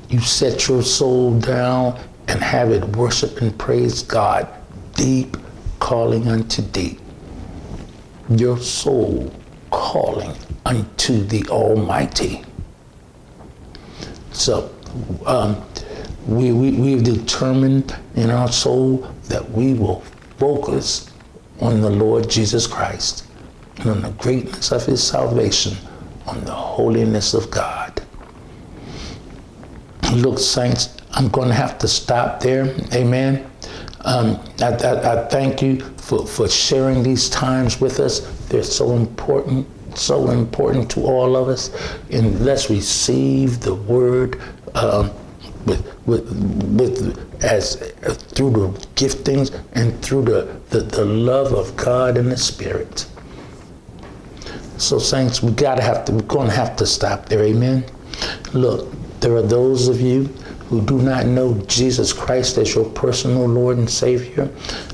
You 0.09 0.19
set 0.19 0.67
your 0.67 0.83
soul 0.83 1.39
down 1.39 1.97
and 2.27 2.41
have 2.41 2.71
it 2.71 2.83
worship 2.97 3.41
and 3.41 3.57
praise 3.57 4.03
God 4.03 4.47
deep 4.95 5.37
calling 5.79 6.27
unto 6.27 6.61
deep. 6.61 6.99
Your 8.29 8.57
soul 8.57 9.33
calling 9.71 10.33
unto 10.65 11.23
the 11.23 11.47
Almighty. 11.47 12.43
So, 14.41 14.73
um, 15.27 15.63
we, 16.25 16.51
we, 16.51 16.71
we've 16.71 17.03
determined 17.03 17.95
in 18.15 18.31
our 18.31 18.51
soul 18.51 19.07
that 19.27 19.47
we 19.51 19.75
will 19.75 20.01
focus 20.39 21.11
on 21.59 21.79
the 21.79 21.91
Lord 21.91 22.27
Jesus 22.27 22.65
Christ 22.65 23.27
and 23.77 23.91
on 23.91 24.01
the 24.01 24.09
greatness 24.13 24.71
of 24.71 24.83
his 24.83 25.05
salvation, 25.05 25.77
on 26.25 26.43
the 26.43 26.51
holiness 26.53 27.35
of 27.35 27.51
God. 27.51 28.01
Look, 30.13 30.39
saints, 30.39 30.97
I'm 31.11 31.27
going 31.29 31.49
to 31.49 31.53
have 31.53 31.77
to 31.77 31.87
stop 31.87 32.39
there. 32.39 32.65
Amen. 32.95 33.47
Um, 34.05 34.39
I, 34.59 34.69
I, 34.73 35.23
I, 35.23 35.27
thank 35.27 35.61
you 35.61 35.81
for, 35.97 36.25
for 36.25 36.49
sharing 36.49 37.03
these 37.03 37.29
times 37.29 37.79
with 37.79 37.99
us. 37.99 38.21
They're 38.47 38.63
so 38.63 38.95
important, 38.95 39.67
so 39.95 40.29
important 40.29 40.89
to 40.91 41.01
all 41.01 41.35
of 41.35 41.47
us. 41.47 41.69
And 42.11 42.45
let's 42.45 42.69
receive 42.69 43.59
the 43.59 43.75
word 43.75 44.41
um, 44.75 45.11
with, 45.65 45.93
with, 46.05 46.29
with 46.77 47.43
as 47.43 47.81
uh, 48.03 48.13
through 48.13 48.51
the 48.51 48.67
giftings 48.95 49.59
and 49.73 49.99
through 50.01 50.23
the, 50.23 50.59
the, 50.69 50.79
the 50.79 51.05
love 51.05 51.53
of 51.53 51.75
God 51.75 52.17
and 52.17 52.31
the 52.31 52.37
Spirit. 52.37 53.07
So, 54.77 54.97
saints, 54.97 55.43
we 55.43 55.51
gotta 55.51 55.83
have 55.83 56.05
to. 56.05 56.11
We're 56.11 56.21
to 56.21 56.51
have 56.51 56.75
to 56.77 56.87
stop 56.87 57.27
there. 57.27 57.43
Amen. 57.43 57.85
Look, 58.53 58.91
there 59.19 59.35
are 59.35 59.43
those 59.43 59.87
of 59.87 60.01
you 60.01 60.25
who 60.71 60.81
do 60.81 61.01
not 61.01 61.25
know 61.25 61.53
Jesus 61.67 62.13
Christ 62.13 62.57
as 62.57 62.73
your 62.73 62.85
personal 62.85 63.45
Lord 63.45 63.77
and 63.77 63.89
Savior, 63.89 64.49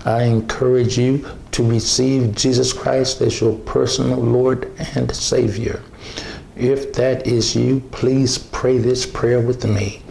I 0.06 0.24
encourage 0.24 0.98
you 0.98 1.24
to 1.58 1.63
receive 1.63 2.36
Jesus 2.36 2.72
Christ 2.72 3.20
as 3.22 3.41
your 3.41 3.58
personal 3.58 4.20
Lord 4.20 4.72
and 4.93 5.13
Savior. 5.15 5.82
If 6.56 6.93
that 6.93 7.26
is 7.26 7.56
you, 7.56 7.80
please 7.89 8.38
pray 8.38 8.78
this 8.78 9.08
prayer 9.08 9.41
with 9.41 9.65
me. 9.65 10.04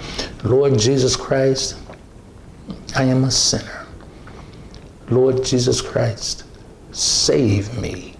Lord 0.43 0.77
Jesus 0.77 1.15
Christ, 1.15 1.77
I 2.97 3.05
am 3.05 3.23
a 3.23 3.31
sinner. 3.31 3.87
Lord 5.09 5.45
Jesus 5.45 5.81
Christ, 5.81 6.43
save 6.91 7.81
me. 7.81 8.17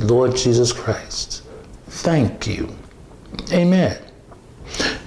Lord 0.00 0.34
Jesus 0.34 0.72
Christ, 0.72 1.44
thank 1.86 2.48
you. 2.48 2.74
Amen. 3.52 3.96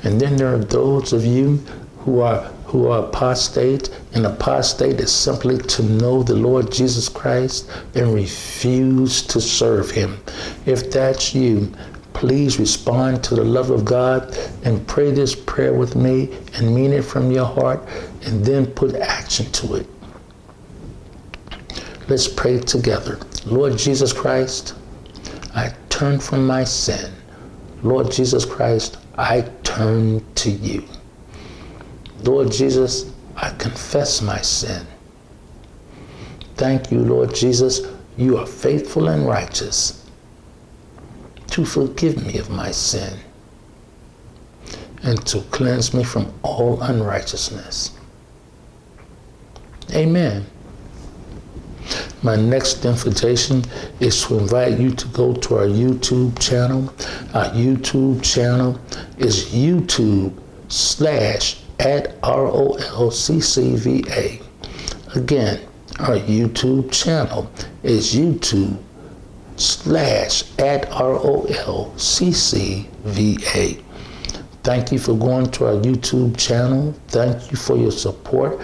And 0.03 0.21
then 0.21 0.37
there 0.37 0.55
are 0.55 0.63
those 0.63 1.11
of 1.11 1.25
you 1.25 1.57
who 1.99 2.21
are 2.21 2.49
who 2.65 2.87
are 2.87 3.05
apostate, 3.05 3.89
An 4.13 4.25
apostate 4.25 4.99
is 4.99 5.11
simply 5.11 5.57
to 5.57 5.83
know 5.83 6.23
the 6.23 6.35
Lord 6.35 6.71
Jesus 6.71 7.09
Christ 7.09 7.69
and 7.93 8.13
refuse 8.13 9.21
to 9.23 9.39
serve 9.39 9.91
him. 9.91 10.17
If 10.65 10.91
that's 10.91 11.35
you, 11.35 11.71
please 12.13 12.59
respond 12.59 13.23
to 13.25 13.35
the 13.35 13.43
love 13.43 13.69
of 13.69 13.85
God 13.85 14.35
and 14.63 14.87
pray 14.87 15.11
this 15.11 15.35
prayer 15.35 15.73
with 15.73 15.95
me 15.95 16.37
and 16.53 16.73
mean 16.73 16.93
it 16.93 17.03
from 17.03 17.31
your 17.31 17.45
heart 17.45 17.87
and 18.23 18.43
then 18.43 18.65
put 18.67 18.95
action 18.95 19.51
to 19.51 19.75
it. 19.75 19.87
Let's 22.07 22.27
pray 22.27 22.59
together. 22.59 23.19
Lord 23.45 23.77
Jesus 23.77 24.13
Christ, 24.13 24.75
I 25.55 25.73
turn 25.89 26.19
from 26.19 26.47
my 26.47 26.63
sin. 26.63 27.11
Lord 27.83 28.11
Jesus 28.11 28.45
Christ, 28.45 28.97
I 29.17 29.41
turn 29.63 30.23
to 30.35 30.49
you. 30.49 30.83
Lord 32.25 32.51
Jesus, 32.51 33.13
I 33.35 33.51
confess 33.51 34.21
my 34.21 34.41
sin. 34.41 34.85
Thank 36.55 36.91
you, 36.91 36.99
Lord 36.99 37.35
Jesus. 37.35 37.81
You 38.17 38.37
are 38.37 38.47
faithful 38.47 39.09
and 39.09 39.27
righteous 39.27 40.09
to 41.47 41.65
forgive 41.65 42.25
me 42.25 42.39
of 42.39 42.49
my 42.49 42.71
sin 42.71 43.19
and 45.03 45.23
to 45.27 45.41
cleanse 45.51 45.93
me 45.93 46.03
from 46.03 46.33
all 46.41 46.81
unrighteousness. 46.81 47.91
Amen. 49.93 50.45
My 52.23 52.35
next 52.35 52.83
invitation 52.85 53.63
is 53.99 54.23
to 54.23 54.39
invite 54.39 54.79
you 54.79 54.91
to 54.91 55.07
go 55.09 55.33
to 55.33 55.57
our 55.57 55.67
YouTube 55.67 56.39
channel. 56.39 56.91
Our 57.35 57.51
YouTube 57.51 58.23
channel 58.23 58.79
is 59.19 59.45
YouTube 59.45 60.33
slash 60.69 61.61
at 61.79 62.19
ROLCCVA. 62.21 62.81
Again, 65.15 65.61
our 65.99 66.17
YouTube 66.17 66.91
channel 66.91 67.49
is 67.83 68.13
YouTube 68.13 68.77
slash 69.55 70.43
at 70.59 70.89
ROLCCVA. 70.89 71.85
Thank 74.63 74.91
you 74.91 74.99
for 74.99 75.13
going 75.15 75.51
to 75.51 75.65
our 75.67 75.73
YouTube 75.73 76.37
channel. 76.37 76.93
Thank 77.07 77.51
you 77.51 77.57
for 77.57 77.77
your 77.77 77.91
support. 77.91 78.59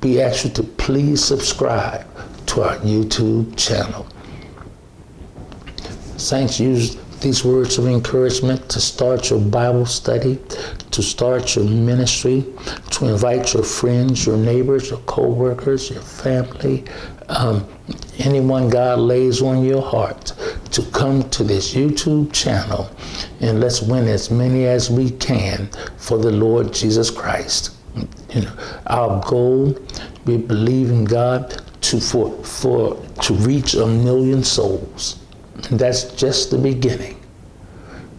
Be 0.00 0.22
ask 0.22 0.44
you 0.44 0.50
to 0.52 0.62
please 0.62 1.24
subscribe 1.24 2.06
to 2.46 2.62
our 2.62 2.76
YouTube 2.76 3.56
channel. 3.56 4.06
Saints, 6.16 6.60
use 6.60 6.96
these 7.20 7.44
words 7.44 7.78
of 7.78 7.86
encouragement 7.86 8.68
to 8.70 8.80
start 8.80 9.30
your 9.30 9.40
Bible 9.40 9.86
study, 9.86 10.38
to 10.90 11.02
start 11.02 11.56
your 11.56 11.64
ministry, 11.64 12.44
to 12.90 13.06
invite 13.06 13.54
your 13.54 13.62
friends, 13.62 14.26
your 14.26 14.36
neighbors, 14.36 14.90
your 14.90 15.00
co-workers, 15.00 15.90
your 15.90 16.02
family, 16.02 16.84
um, 17.28 17.66
anyone 18.18 18.68
God 18.68 18.98
lays 18.98 19.42
on 19.42 19.64
your 19.64 19.82
heart 19.82 20.32
to 20.70 20.82
come 20.92 21.28
to 21.30 21.44
this 21.44 21.74
YouTube 21.74 22.32
channel 22.32 22.90
and 23.40 23.60
let's 23.60 23.82
win 23.82 24.06
as 24.06 24.30
many 24.30 24.66
as 24.66 24.90
we 24.90 25.10
can 25.10 25.68
for 25.96 26.18
the 26.18 26.30
Lord 26.30 26.72
Jesus 26.72 27.10
Christ. 27.10 27.74
You 28.34 28.42
know, 28.42 28.52
our 28.86 29.22
goal, 29.26 29.76
we 30.26 30.36
believe 30.36 30.90
in 30.90 31.04
God 31.04 31.62
to 31.82 32.00
for 32.00 32.30
for 32.44 32.96
to 33.22 33.34
reach 33.34 33.74
a 33.74 33.86
million 33.86 34.44
souls. 34.44 35.18
That's 35.70 36.04
just 36.14 36.50
the 36.50 36.58
beginning. 36.58 37.20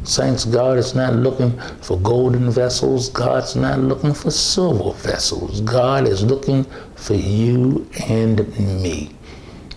Saints, 0.04 0.45
God 0.45 0.78
is 0.78 0.95
not 0.95 1.15
looking 1.15 1.52
for 1.82 2.00
golden 2.00 2.50
vessels. 2.50 3.10
God's 3.10 3.56
not 3.56 3.80
looking 3.80 4.13
for 4.13 4.32
silver 4.32 4.93
vessels. 4.97 5.60
God 5.62 6.08
is 6.08 6.23
looking 6.23 6.65
for 6.95 7.15
you 7.15 7.89
and 8.08 8.47
me. 8.82 9.12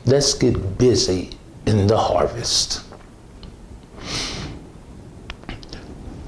Let's 0.07 0.35
get 0.35 0.79
busy 0.79 1.31
in 1.66 1.87
the 1.87 1.99
harvest. 1.99 2.85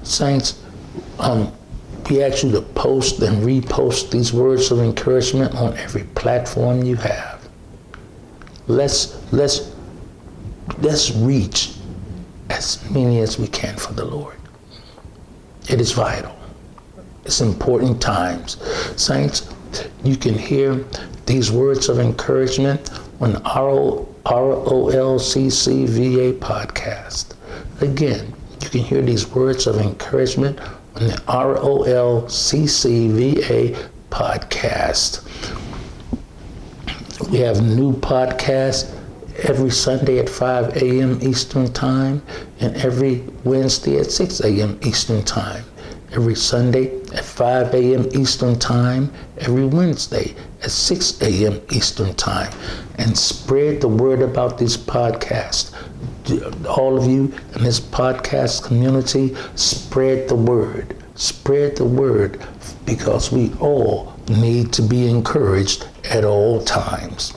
Saints, 0.02 0.60
um, 1.18 1.52
we 2.10 2.22
ask 2.22 2.42
you 2.42 2.50
to 2.52 2.60
post 2.60 3.22
and 3.22 3.42
repost 3.42 4.10
these 4.10 4.32
words 4.32 4.70
of 4.70 4.80
encouragement 4.80 5.54
on 5.54 5.76
every 5.76 6.04
platform 6.04 6.82
you 6.82 6.96
have. 6.96 7.48
Let's 8.66 9.32
let's 9.32 9.71
let's 10.78 11.10
reach 11.12 11.74
as 12.50 12.88
many 12.90 13.20
as 13.20 13.38
we 13.38 13.46
can 13.48 13.76
for 13.76 13.92
the 13.92 14.04
Lord. 14.04 14.36
It 15.68 15.80
is 15.80 15.92
vital. 15.92 16.36
It's 17.24 17.40
important 17.40 18.02
times. 18.02 18.56
Saints, 19.00 19.48
you 20.04 20.16
can 20.16 20.34
hear 20.34 20.84
these 21.26 21.50
words 21.52 21.88
of 21.88 21.98
encouragement 21.98 22.90
on 23.20 23.34
RO, 23.44 24.06
ROLCCVA 24.26 25.18
podcast. 26.38 27.34
Again, 27.80 28.34
you 28.60 28.68
can 28.68 28.80
hear 28.80 29.02
these 29.02 29.26
words 29.28 29.66
of 29.66 29.78
encouragement 29.78 30.60
on 30.96 31.06
the 31.06 31.14
ROLCCVA 31.26 32.28
podcast. 34.10 35.22
We 37.30 37.38
have 37.38 37.62
new 37.62 37.92
podcasts 37.94 39.01
every 39.42 39.70
Sunday 39.70 40.18
at 40.18 40.28
5 40.28 40.76
a.m. 40.76 41.18
Eastern 41.20 41.72
Time 41.72 42.22
and 42.60 42.76
every 42.76 43.24
Wednesday 43.44 43.98
at 43.98 44.10
6 44.10 44.40
a.m. 44.40 44.78
Eastern 44.82 45.22
Time. 45.24 45.64
Every 46.12 46.34
Sunday 46.34 47.00
at 47.12 47.24
5 47.24 47.74
a.m. 47.74 48.08
Eastern 48.12 48.58
Time, 48.58 49.12
every 49.38 49.64
Wednesday 49.64 50.34
at 50.62 50.70
6 50.70 51.22
a.m. 51.22 51.60
Eastern 51.70 52.14
Time. 52.14 52.52
And 52.98 53.16
spread 53.16 53.80
the 53.80 53.88
word 53.88 54.22
about 54.22 54.58
this 54.58 54.76
podcast. 54.76 55.74
All 56.66 56.98
of 56.98 57.10
you 57.10 57.32
in 57.56 57.64
this 57.64 57.80
podcast 57.80 58.62
community, 58.62 59.34
spread 59.56 60.28
the 60.28 60.36
word. 60.36 60.96
Spread 61.14 61.76
the 61.76 61.84
word 61.84 62.40
because 62.84 63.32
we 63.32 63.52
all 63.54 64.14
need 64.28 64.72
to 64.74 64.82
be 64.82 65.08
encouraged 65.08 65.88
at 66.04 66.24
all 66.24 66.62
times. 66.64 67.34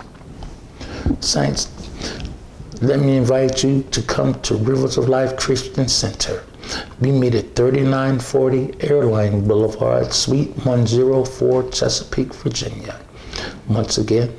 Saints, 1.20 1.65
let 2.82 3.00
me 3.00 3.16
invite 3.16 3.64
you 3.64 3.84
to 3.92 4.02
come 4.02 4.40
to 4.42 4.56
Rivers 4.56 4.98
of 4.98 5.08
Life 5.08 5.38
Christian 5.38 5.88
Center. 5.88 6.44
We 7.00 7.12
meet 7.12 7.34
at 7.36 7.56
3940 7.56 8.90
Airline 8.90 9.48
Boulevard, 9.48 10.12
Suite 10.12 10.50
104, 10.66 11.70
Chesapeake, 11.70 12.34
Virginia. 12.34 13.00
Once 13.70 13.98
again, 13.98 14.34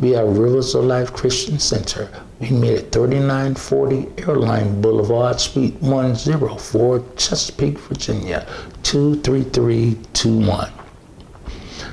we 0.00 0.16
are 0.16 0.26
Rivers 0.26 0.74
of 0.74 0.84
Life 0.84 1.12
Christian 1.12 1.58
Center. 1.58 2.08
We 2.40 2.50
meet 2.50 2.78
at 2.78 2.92
3940 2.92 4.22
Airline 4.22 4.80
Boulevard, 4.80 5.38
Suite 5.38 5.74
104, 5.80 7.04
Chesapeake, 7.16 7.78
Virginia, 7.78 8.46
23321. 8.84 10.72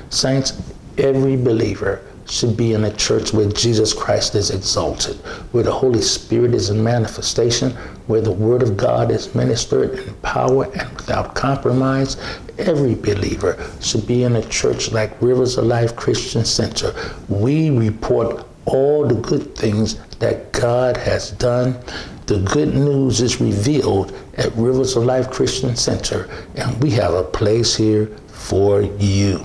Saints, 0.08 0.62
every 0.96 1.36
believer 1.36 2.00
should 2.30 2.56
be 2.56 2.74
in 2.74 2.84
a 2.84 2.96
church 2.96 3.32
where 3.32 3.48
Jesus 3.48 3.92
Christ 3.92 4.34
is 4.34 4.50
exalted, 4.50 5.16
where 5.52 5.64
the 5.64 5.72
Holy 5.72 6.02
Spirit 6.02 6.54
is 6.54 6.70
in 6.70 6.82
manifestation, 6.82 7.70
where 8.06 8.20
the 8.20 8.32
Word 8.32 8.62
of 8.62 8.76
God 8.76 9.10
is 9.10 9.34
ministered 9.34 9.98
in 9.98 10.14
power 10.16 10.64
and 10.64 10.90
without 10.96 11.34
compromise. 11.34 12.16
Every 12.58 12.94
believer 12.94 13.56
should 13.80 14.06
be 14.06 14.24
in 14.24 14.36
a 14.36 14.48
church 14.48 14.92
like 14.92 15.20
Rivers 15.22 15.56
of 15.56 15.66
Life 15.66 15.96
Christian 15.96 16.44
Center. 16.44 16.94
We 17.28 17.70
report 17.70 18.46
all 18.66 19.06
the 19.06 19.14
good 19.14 19.54
things 19.54 19.96
that 20.18 20.52
God 20.52 20.96
has 20.96 21.30
done. 21.32 21.78
The 22.26 22.40
good 22.40 22.74
news 22.74 23.22
is 23.22 23.40
revealed 23.40 24.14
at 24.36 24.54
Rivers 24.54 24.96
of 24.96 25.04
Life 25.04 25.30
Christian 25.30 25.74
Center, 25.76 26.28
and 26.56 26.82
we 26.82 26.90
have 26.90 27.14
a 27.14 27.24
place 27.24 27.74
here 27.74 28.06
for 28.28 28.82
you. 28.82 29.42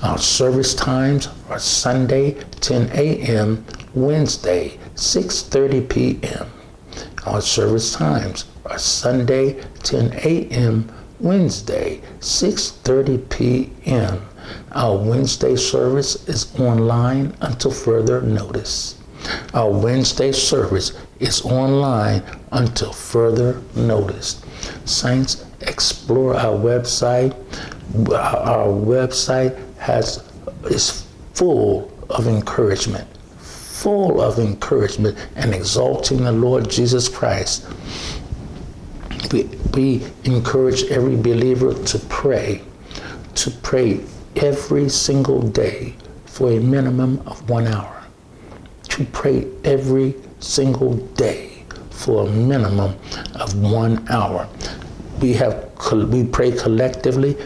Our 0.00 0.18
service 0.18 0.74
times 0.74 1.28
are 1.50 1.58
Sunday 1.58 2.34
10 2.60 2.90
a.m., 2.94 3.64
Wednesday 3.94 4.78
6:30 4.94 5.88
p.m. 5.88 6.46
Our 7.26 7.40
service 7.40 7.94
times 7.94 8.44
are 8.64 8.78
Sunday 8.78 9.60
10 9.82 10.12
a.m., 10.22 10.92
Wednesday 11.18 12.00
6:30 12.20 13.28
p.m. 13.28 14.22
Our 14.70 14.96
Wednesday 14.96 15.56
service 15.56 16.28
is 16.28 16.54
online 16.60 17.34
until 17.40 17.72
further 17.72 18.22
notice. 18.22 18.94
Our 19.52 19.70
Wednesday 19.70 20.30
service 20.30 20.92
is 21.18 21.42
online 21.42 22.22
until 22.52 22.92
further 22.92 23.60
notice. 23.74 24.40
Saints, 24.84 25.44
explore 25.60 26.36
our 26.36 26.56
website. 26.56 27.34
Our 28.12 28.68
website 28.68 29.58
has 29.78 30.24
is 30.64 31.06
full 31.34 31.90
of 32.10 32.26
encouragement, 32.26 33.06
full 33.38 34.20
of 34.20 34.38
encouragement 34.38 35.16
and 35.36 35.54
exalting 35.54 36.24
the 36.24 36.32
Lord 36.32 36.68
Jesus 36.68 37.08
Christ. 37.08 37.66
We, 39.32 39.44
we 39.74 40.06
encourage 40.24 40.84
every 40.84 41.16
believer 41.16 41.74
to 41.74 41.98
pray, 42.08 42.62
to 43.34 43.50
pray 43.50 44.00
every 44.36 44.88
single 44.88 45.42
day 45.42 45.94
for 46.26 46.52
a 46.52 46.60
minimum 46.60 47.20
of 47.26 47.48
one 47.48 47.66
hour. 47.66 48.02
To 48.90 49.04
pray 49.04 49.46
every 49.64 50.14
single 50.40 50.94
day 51.14 51.64
for 51.90 52.26
a 52.26 52.30
minimum 52.30 52.96
of 53.34 53.54
one 53.60 54.06
hour. 54.08 54.48
We 55.20 55.32
have 55.34 55.68
we 55.92 56.24
pray 56.24 56.52
collectively 56.52 57.36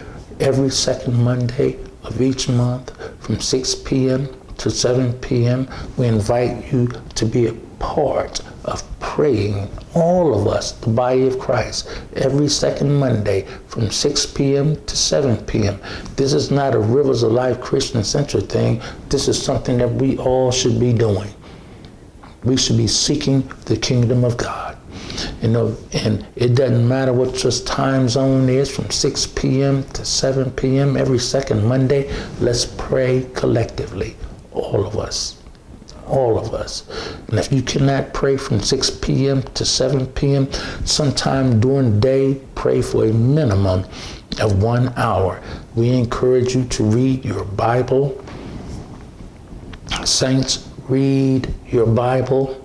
every 0.40 0.70
second 0.70 1.22
Monday 1.22 1.78
of 2.04 2.20
each 2.20 2.48
month 2.48 2.92
from 3.22 3.40
6 3.40 3.74
p.m. 3.76 4.28
to 4.58 4.70
7 4.70 5.12
p.m. 5.20 5.68
We 5.96 6.06
invite 6.06 6.72
you 6.72 6.88
to 7.14 7.26
be 7.26 7.46
a 7.46 7.52
part 7.78 8.40
of 8.64 8.82
praying, 9.00 9.68
all 9.94 10.34
of 10.38 10.46
us, 10.46 10.72
the 10.72 10.88
body 10.88 11.26
of 11.26 11.38
Christ, 11.38 11.88
every 12.14 12.48
second 12.48 12.94
Monday 12.98 13.42
from 13.66 13.90
6 13.90 14.26
p.m. 14.26 14.76
to 14.86 14.96
7 14.96 15.36
p.m. 15.44 15.80
This 16.16 16.32
is 16.32 16.50
not 16.50 16.74
a 16.74 16.78
Rivers 16.78 17.22
of 17.22 17.32
Life 17.32 17.60
Christian 17.60 18.04
Center 18.04 18.40
thing. 18.40 18.80
This 19.08 19.28
is 19.28 19.42
something 19.42 19.78
that 19.78 19.92
we 19.92 20.16
all 20.18 20.50
should 20.50 20.78
be 20.78 20.92
doing. 20.92 21.32
We 22.44 22.56
should 22.56 22.76
be 22.76 22.86
seeking 22.88 23.42
the 23.66 23.76
kingdom 23.76 24.24
of 24.24 24.36
God. 24.36 24.71
You 25.42 25.48
know, 25.48 25.76
and 25.92 26.26
it 26.36 26.54
doesn't 26.54 26.86
matter 26.86 27.12
what 27.12 27.42
your 27.42 27.52
time 27.52 28.08
zone 28.08 28.48
is 28.48 28.74
from 28.74 28.90
6 28.90 29.26
p.m. 29.28 29.84
to 29.94 30.04
7 30.04 30.50
p.m. 30.52 30.96
every 30.96 31.18
second 31.18 31.64
Monday. 31.64 32.12
Let's 32.40 32.64
pray 32.64 33.26
collectively, 33.34 34.16
all 34.52 34.86
of 34.86 34.96
us. 34.96 35.38
All 36.06 36.38
of 36.38 36.52
us. 36.52 36.84
And 37.28 37.38
if 37.38 37.52
you 37.52 37.62
cannot 37.62 38.12
pray 38.12 38.36
from 38.36 38.60
6 38.60 38.90
p.m. 38.90 39.42
to 39.42 39.64
7 39.64 40.06
p.m., 40.08 40.50
sometime 40.84 41.60
during 41.60 41.94
the 41.94 42.00
day, 42.00 42.40
pray 42.54 42.82
for 42.82 43.04
a 43.06 43.12
minimum 43.12 43.84
of 44.40 44.62
one 44.62 44.92
hour. 44.96 45.42
We 45.74 45.90
encourage 45.90 46.54
you 46.54 46.64
to 46.64 46.84
read 46.84 47.24
your 47.24 47.44
Bible. 47.44 48.22
Saints, 50.04 50.68
read 50.88 51.52
your 51.68 51.86
Bible. 51.86 52.61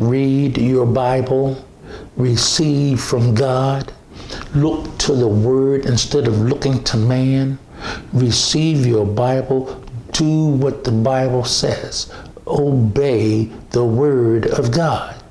Read 0.00 0.58
your 0.58 0.84
Bible. 0.84 1.64
Receive 2.16 3.00
from 3.00 3.34
God. 3.34 3.92
Look 4.54 4.98
to 4.98 5.14
the 5.14 5.28
Word 5.28 5.86
instead 5.86 6.28
of 6.28 6.38
looking 6.38 6.84
to 6.84 6.96
man. 6.96 7.58
Receive 8.12 8.86
your 8.86 9.06
Bible. 9.06 9.82
Do 10.12 10.46
what 10.46 10.84
the 10.84 10.92
Bible 10.92 11.44
says. 11.44 12.12
Obey 12.46 13.44
the 13.70 13.84
Word 13.84 14.46
of 14.46 14.70
God. 14.70 15.22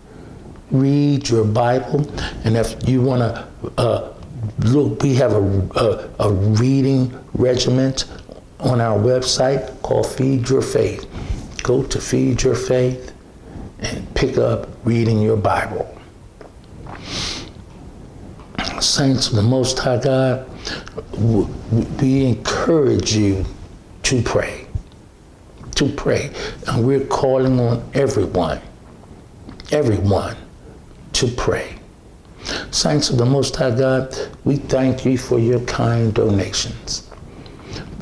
Read 0.71 1.29
your 1.29 1.45
Bible. 1.45 2.09
And 2.43 2.57
if 2.57 2.89
you 2.89 3.01
want 3.01 3.21
to 3.21 3.71
uh, 3.77 4.13
look, 4.59 5.03
we 5.03 5.13
have 5.15 5.33
a, 5.33 5.69
a, 5.75 6.27
a 6.27 6.31
reading 6.31 7.13
regiment 7.33 8.05
on 8.59 8.81
our 8.81 8.97
website 8.97 9.79
called 9.83 10.07
Feed 10.07 10.49
Your 10.49 10.61
Faith. 10.63 11.05
Go 11.61 11.83
to 11.83 12.01
Feed 12.01 12.41
Your 12.41 12.55
Faith 12.55 13.14
and 13.85 14.13
pick 14.15 14.37
up 14.37 14.67
reading 14.83 15.21
your 15.21 15.37
Bible. 15.37 15.91
Saints 18.79 19.29
of 19.29 19.35
the 19.35 19.41
Most 19.41 19.79
High 19.79 19.97
God, 20.01 20.49
we 22.01 22.25
encourage 22.25 23.15
you 23.15 23.45
to 24.03 24.21
pray. 24.21 24.67
To 25.75 25.87
pray. 25.89 26.31
And 26.67 26.85
we're 26.85 27.05
calling 27.05 27.59
on 27.59 27.87
everyone, 27.93 28.61
everyone 29.71 30.35
to 31.13 31.27
pray. 31.27 31.75
Saints 32.71 33.09
of 33.09 33.17
the 33.17 33.25
Most 33.25 33.55
High 33.55 33.75
God, 33.75 34.15
we 34.43 34.57
thank 34.57 35.05
you 35.05 35.17
for 35.17 35.39
your 35.39 35.59
kind 35.61 36.13
donations. 36.13 37.09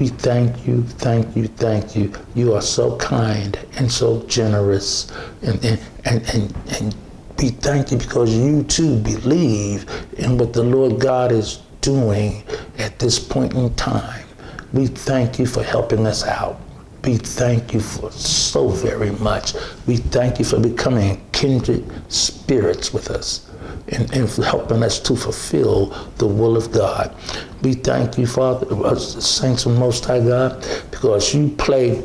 We 0.04 0.10
thank 0.10 0.68
you, 0.68 0.84
thank 0.84 1.34
you, 1.34 1.48
thank 1.48 1.96
you. 1.96 2.12
You 2.36 2.56
are 2.56 2.62
so 2.62 2.98
kind 2.98 3.58
and 3.78 3.90
so 3.90 4.22
generous. 4.24 5.10
And, 5.42 5.64
and, 5.64 5.80
and, 6.04 6.22
and, 6.34 6.54
and 6.78 6.96
we 7.40 7.52
thank 7.52 7.90
you 7.90 7.98
because 7.98 8.36
you 8.36 8.64
too 8.64 8.98
believe 9.00 9.86
in 10.18 10.38
what 10.38 10.52
the 10.52 10.62
Lord 10.62 11.00
God 11.00 11.32
is 11.32 11.62
doing 11.80 12.44
at 12.80 13.00
this 13.00 13.18
point 13.18 13.54
in 13.54 13.74
time. 13.76 14.26
We 14.74 14.88
thank 14.88 15.40
you 15.40 15.46
for 15.46 15.64
helping 15.64 16.06
us 16.06 16.26
out. 16.26 16.60
We 17.06 17.16
thank 17.16 17.74
you 17.74 17.80
for 17.80 18.12
so 18.12 18.68
very 18.68 19.12
much. 19.12 19.54
We 19.88 19.96
thank 19.96 20.38
you 20.38 20.44
for 20.44 20.60
becoming 20.60 21.26
kindred 21.32 21.90
spirits 22.12 22.94
with 22.94 23.10
us 23.10 23.50
and, 23.90 24.12
and 24.14 24.30
helping 24.30 24.84
us 24.84 25.00
to 25.00 25.16
fulfill 25.16 25.88
the 26.18 26.28
will 26.28 26.56
of 26.56 26.72
God. 26.72 27.16
We 27.62 27.74
thank 27.74 28.18
you, 28.18 28.28
Father, 28.28 28.68
uh, 28.86 28.96
saints 28.96 29.66
of 29.66 29.78
Most 29.78 30.06
High 30.06 30.20
God, 30.20 30.66
because 30.92 31.34
you 31.34 31.50
play 31.50 32.04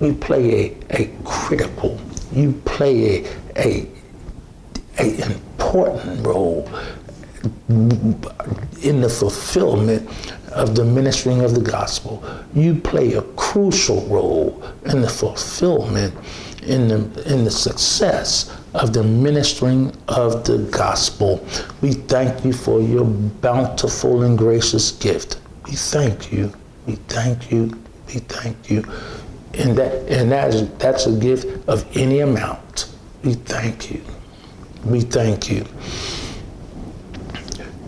you 0.00 0.14
play 0.14 0.76
a, 0.90 1.02
a 1.02 1.10
critical, 1.24 2.00
you 2.32 2.52
play 2.64 3.26
a, 3.56 3.56
a, 3.56 3.86
a 4.98 5.26
important 5.26 6.26
role 6.26 6.68
in 7.68 9.00
the 9.00 9.08
fulfillment 9.08 10.08
of 10.52 10.74
the 10.74 10.84
ministering 10.84 11.42
of 11.42 11.54
the 11.54 11.60
gospel. 11.60 12.24
You 12.54 12.74
play 12.74 13.12
a 13.14 13.22
crucial 13.36 14.06
role 14.06 14.62
in 14.86 15.02
the 15.02 15.08
fulfillment, 15.08 16.14
in 16.62 16.88
the, 16.88 17.32
in 17.32 17.44
the 17.44 17.50
success 17.50 18.56
of 18.74 18.92
the 18.92 19.02
ministering 19.02 19.92
of 20.08 20.44
the 20.44 20.58
gospel. 20.70 21.44
We 21.80 21.92
thank 21.92 22.44
you 22.44 22.52
for 22.52 22.80
your 22.80 23.04
bountiful 23.04 24.22
and 24.22 24.38
gracious 24.38 24.92
gift. 24.92 25.40
We 25.66 25.72
thank 25.72 26.32
you. 26.32 26.52
We 26.86 26.94
thank 27.08 27.50
you. 27.50 27.76
We 28.06 28.20
thank 28.20 28.70
you. 28.70 28.84
And 29.54 29.76
that 29.76 29.92
and 30.08 30.30
that 30.30 30.54
is, 30.54 30.68
that's 30.78 31.06
a 31.06 31.12
gift 31.18 31.68
of 31.68 31.84
any 31.96 32.20
amount. 32.20 32.94
We 33.24 33.34
thank 33.34 33.90
you. 33.90 34.00
We 34.84 35.00
thank 35.00 35.50
you. 35.50 35.64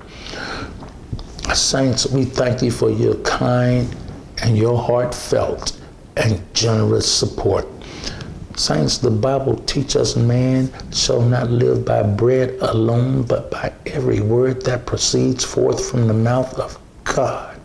Saints, 1.53 2.07
we 2.07 2.25
thank 2.25 2.61
you 2.61 2.71
for 2.71 2.89
your 2.89 3.15
kind 3.15 3.95
and 4.41 4.57
your 4.57 4.77
heartfelt 4.77 5.79
and 6.17 6.41
generous 6.53 7.11
support. 7.11 7.67
Saints, 8.55 8.97
the 8.97 9.11
Bible 9.11 9.55
teaches 9.65 9.95
us 9.95 10.15
man 10.15 10.71
shall 10.91 11.21
not 11.21 11.49
live 11.49 11.85
by 11.85 12.03
bread 12.03 12.57
alone, 12.61 13.23
but 13.23 13.49
by 13.51 13.73
every 13.85 14.19
word 14.19 14.63
that 14.63 14.85
proceeds 14.85 15.43
forth 15.43 15.89
from 15.89 16.07
the 16.07 16.13
mouth 16.13 16.53
of 16.59 16.77
God. 17.03 17.59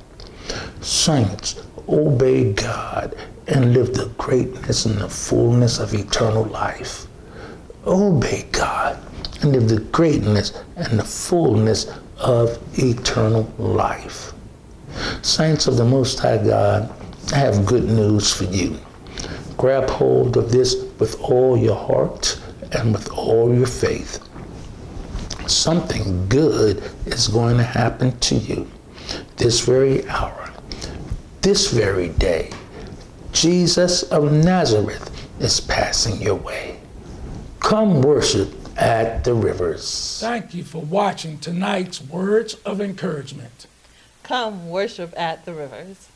Saints, 0.81 1.63
obey 1.89 2.53
God 2.53 3.15
and 3.49 3.73
live 3.73 3.95
the 3.95 4.07
greatness 4.19 4.87
and 4.87 4.99
the 4.99 5.09
fullness 5.09 5.79
of 5.79 5.95
eternal 5.95 6.45
life. 6.45 7.07
Obey 7.87 8.47
God 8.53 8.99
and 9.43 9.53
live 9.53 9.69
the 9.69 9.81
greatness 9.81 10.53
and 10.77 10.99
the 10.99 11.05
fullness 11.05 11.87
of 12.19 12.59
eternal 12.79 13.53
life. 13.59 14.33
Saints 15.23 15.67
of 15.67 15.77
the 15.77 15.85
Most 15.85 16.19
High 16.19 16.39
God, 16.39 16.91
I 17.33 17.37
have 17.37 17.67
good 17.67 17.85
news 17.85 18.33
for 18.33 18.45
you. 18.45 18.79
Grab 19.57 19.89
hold 19.89 20.37
of 20.37 20.53
this 20.53 20.77
with 20.99 21.21
all 21.21 21.57
your 21.57 21.77
heart 21.77 22.39
and 22.73 22.93
with 22.93 23.11
all 23.11 23.55
your 23.55 23.67
faith. 23.67 24.23
Something 25.49 26.29
good 26.29 26.83
is 27.07 27.29
going 27.29 27.57
to 27.57 27.63
happen 27.63 28.19
to 28.19 28.35
you 28.35 28.69
this 29.37 29.61
very 29.61 30.07
hour, 30.09 30.51
this 31.43 31.71
very 31.71 32.09
day. 32.09 32.51
Jesus 33.33 34.03
of 34.05 34.33
Nazareth 34.33 35.11
is 35.41 35.61
passing 35.61 36.21
your 36.21 36.35
way. 36.35 36.81
Come 37.61 38.03
worship 38.03 38.53
at 38.77 39.25
the 39.25 39.35
rivers. 39.35 40.19
Thank 40.21 40.55
you 40.55 40.65
for 40.65 40.83
watching 40.83 41.39
tonight's 41.39 42.03
Words 42.03 42.55
of 42.65 42.81
Encouragement. 42.81 43.67
Come 44.23 44.69
worship 44.69 45.15
at 45.17 45.45
the 45.45 45.55
rivers. 45.55 46.09